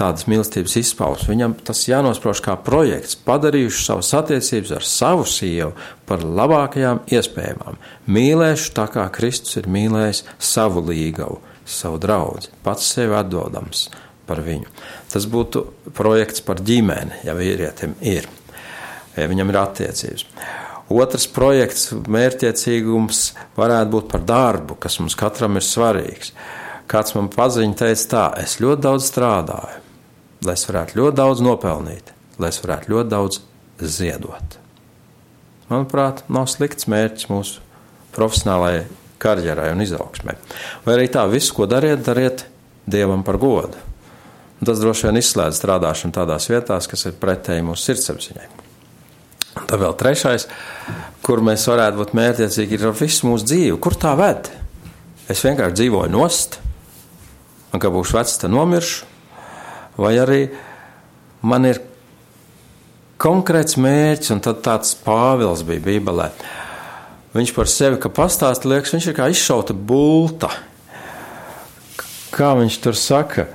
[0.00, 1.28] Tādas mīlestības izpausmes.
[1.28, 5.74] Viņam tas jānosprauž kā projekts, padarījuši savas attiecības ar savu sievu
[6.08, 7.76] par labākajām iespējamām.
[8.08, 13.90] Mīlēšu tā kā Kristus ir mīlējis savu līgavu, savu draugu, pats sevi atdodams
[14.30, 14.70] par viņu.
[15.12, 15.66] Tas būtu
[15.96, 18.28] projekts par ģimeni, ja vīrietim ir,
[19.18, 20.24] ja viņam ir attiecības.
[20.90, 23.20] Otrs projekts, mērķiecīgums,
[23.58, 26.32] varētu būt par darbu, kas mums katram ir svarīgs.
[26.90, 29.82] Kāds man paziņoja, teica, tā, es ļoti daudz strādāju,
[30.46, 33.42] lai es varētu ļoti daudz nopelnīt, lai es varētu ļoti daudz
[33.80, 34.56] ziedot.
[35.70, 37.62] Manuprāt, nav slikts mērķis mūsu
[38.16, 38.88] profesionālajai
[39.22, 40.34] karjerai un izaugsmai.
[40.82, 42.46] Vai arī tā, visu, ko dariet, dariet
[42.90, 43.78] Dievam par godu.
[44.60, 48.48] Un tas droši vien izslēdz strādāšanu tādās vietās, kas ir pretēji mūsu sirdsapziņai.
[49.60, 50.48] Un tad vēl trešais,
[51.24, 53.78] kur mēs varētu būt mērķiecīgi, ir visu mūsu dzīvi.
[53.82, 54.50] Kur tā ved?
[55.30, 56.58] Es vienkārši dzīvoju nost,
[57.70, 59.06] un kad būšu vecs, tad nomiršu,
[60.00, 60.40] vai arī
[61.42, 61.80] man ir
[63.20, 66.30] konkrēts mērķis, un tāds Pāvils bija Bībelē.
[67.34, 70.50] Viņš par sevi, ka pastāst, liekas, viņš ir kā izšauta bulta.
[72.34, 73.46] Kā viņš tur saka?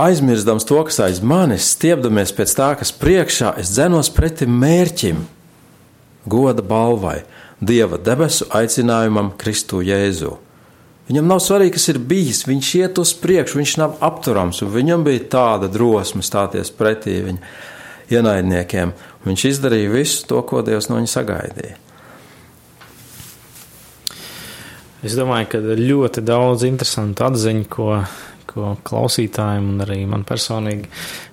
[0.00, 5.26] Aizmirstams to, kas aiz manis, stiepdamies pēc tā, kas priekšā, es dzenos pretim mērķim,
[6.24, 7.20] goda balvai,
[7.60, 10.38] Dieva debesu aicinājumam Kristu Jēzu.
[11.10, 12.44] Viņam nav svarīgi, kas ir bijis.
[12.46, 14.62] Viņš iet uz priekšu, viņš nav apturams.
[14.62, 17.54] Viņam bija tāda drosme stāties pretī viņa
[18.14, 18.92] ienaidniekiem.
[19.26, 21.74] Viņš izdarīja visu to, ko Dievs no viņa sagaidīja.
[25.02, 27.90] Es domāju, ka ļoti daudz interesantu atziņu, ko,
[28.46, 30.90] ko klausītājiem un arī man personīgi,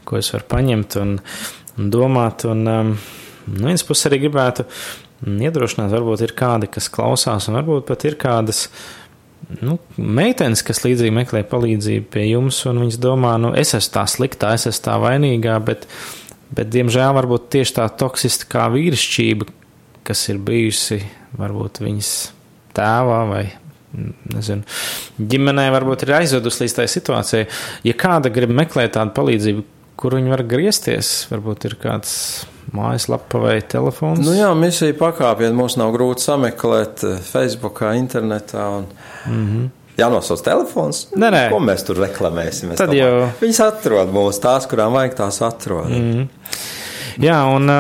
[0.08, 1.18] ko es varu paņemt un,
[1.78, 2.48] un domāt.
[2.50, 2.94] Un, um,
[3.46, 4.66] no vienas puses arī gribētu
[5.28, 8.70] iedrošināt, varbūt ir kādi, kas klausās, un varbūt pat ir kādas
[9.62, 14.08] nu, meitenes, kas līdzīgi meklē palīdzību pie jums, un viņas domā, nu, es esmu tā
[14.12, 15.88] sliktā, es esmu tā vainīgā, bet,
[16.56, 19.48] bet diemžēl, varbūt tieši tā toksiskā vīrišķība,
[20.08, 21.00] kas ir bijusi
[21.38, 22.12] varbūt viņas
[22.78, 23.46] tēvā vai
[24.34, 24.68] nezinu,
[25.18, 27.48] ģimenē, varbūt ir aizvedusi līdz tai situācijai.
[27.88, 29.64] Ja kāda grib meklēt tādu palīdzību,
[29.98, 32.14] kur viņi var griezties, varbūt ir kāds
[32.76, 34.22] mājaslapa vai telefons?
[34.26, 38.70] Nu jā, misija pakāpienu mums nav grūti sameklēt eh, Facebookā, internetā.
[38.80, 38.88] Un...
[39.28, 39.70] Mm -hmm.
[39.98, 41.08] Jānosauc telefons.
[41.18, 41.50] Nē, nē.
[41.50, 42.76] Ko mēs tur reklamēsim?
[42.78, 43.02] Tad domāju.
[43.02, 43.30] jau.
[43.42, 45.90] Viņas atrod mūs, tās, kurām vajag tās atrod.
[45.90, 46.28] Mm -hmm.
[47.18, 47.72] Jā, un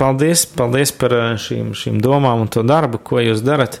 [0.00, 3.78] paldies, paldies par šīm, šīm domām un to darbu, ko jūs darat.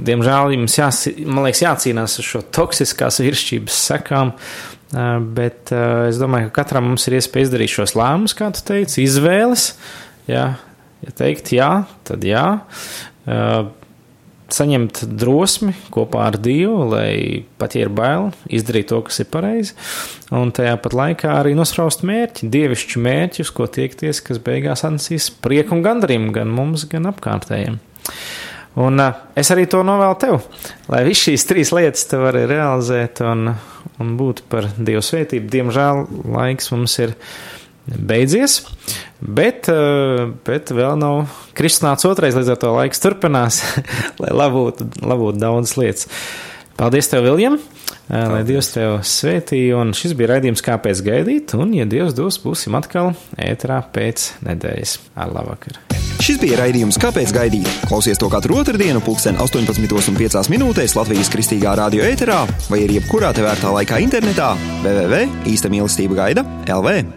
[0.00, 4.34] Diemžēl jums jās, liekas, jācīnās ar šo toksiskās virsības sekām.
[5.34, 9.72] Bet es domāju, ka katram mums ir iespēja izdarīt šos lēmumus, kā tu teici, izvēles.
[10.30, 10.46] Jā,
[11.02, 11.72] ja teikt jā,
[12.06, 12.46] tad jā.
[14.54, 19.76] Saņemt drosmi kopā ar Dievu, lai pat ja ir bail, izdarīt to, kas ir pareizi,
[20.34, 25.76] un tajā pat laikā arī nospraust mērķi, dievišķu mērķus, ko tiekties, kas beigās atnesīs prieku
[25.76, 27.78] un gandarījumu gan mums, gan apkārtējiem.
[28.80, 30.36] Un uh, es arī to novēlu tev,
[30.90, 33.50] lai visas šīs trīs lietas te vari realizēt un,
[33.98, 35.50] un būt par Dieva svētību.
[35.50, 36.04] Diemžēl
[36.36, 37.16] laiks mums ir
[37.86, 38.60] beidzies,
[39.20, 41.24] bet, uh, bet vēl nav
[41.56, 43.62] kristināts otrais, līdz ar to laiks turpinās,
[44.22, 46.08] lai labūtu, labūtu daudzas lietas.
[46.80, 47.58] Paldies tev, Viljam!
[48.10, 48.32] Paldies.
[48.32, 52.74] Lai Dievs tev svētī, un šis bija raidījums, kāpēc gaidīt, un, ja Dievs dos, būsim
[52.78, 54.96] atkal ētrā pēc nedēļas.
[55.20, 55.78] Ar labvakar!
[56.20, 57.68] Šis bija raidījums Kāpēc gaidīt?
[57.88, 63.72] Klausies to katru otrdienu, pulksten 18,5 minūtēs Latvijas kristīgā radio ēterā vai arī jebkurā tevērtā
[63.78, 64.52] laikā internetā
[64.84, 65.24] www.
[65.48, 67.16] īsta mīlestība gaida LV.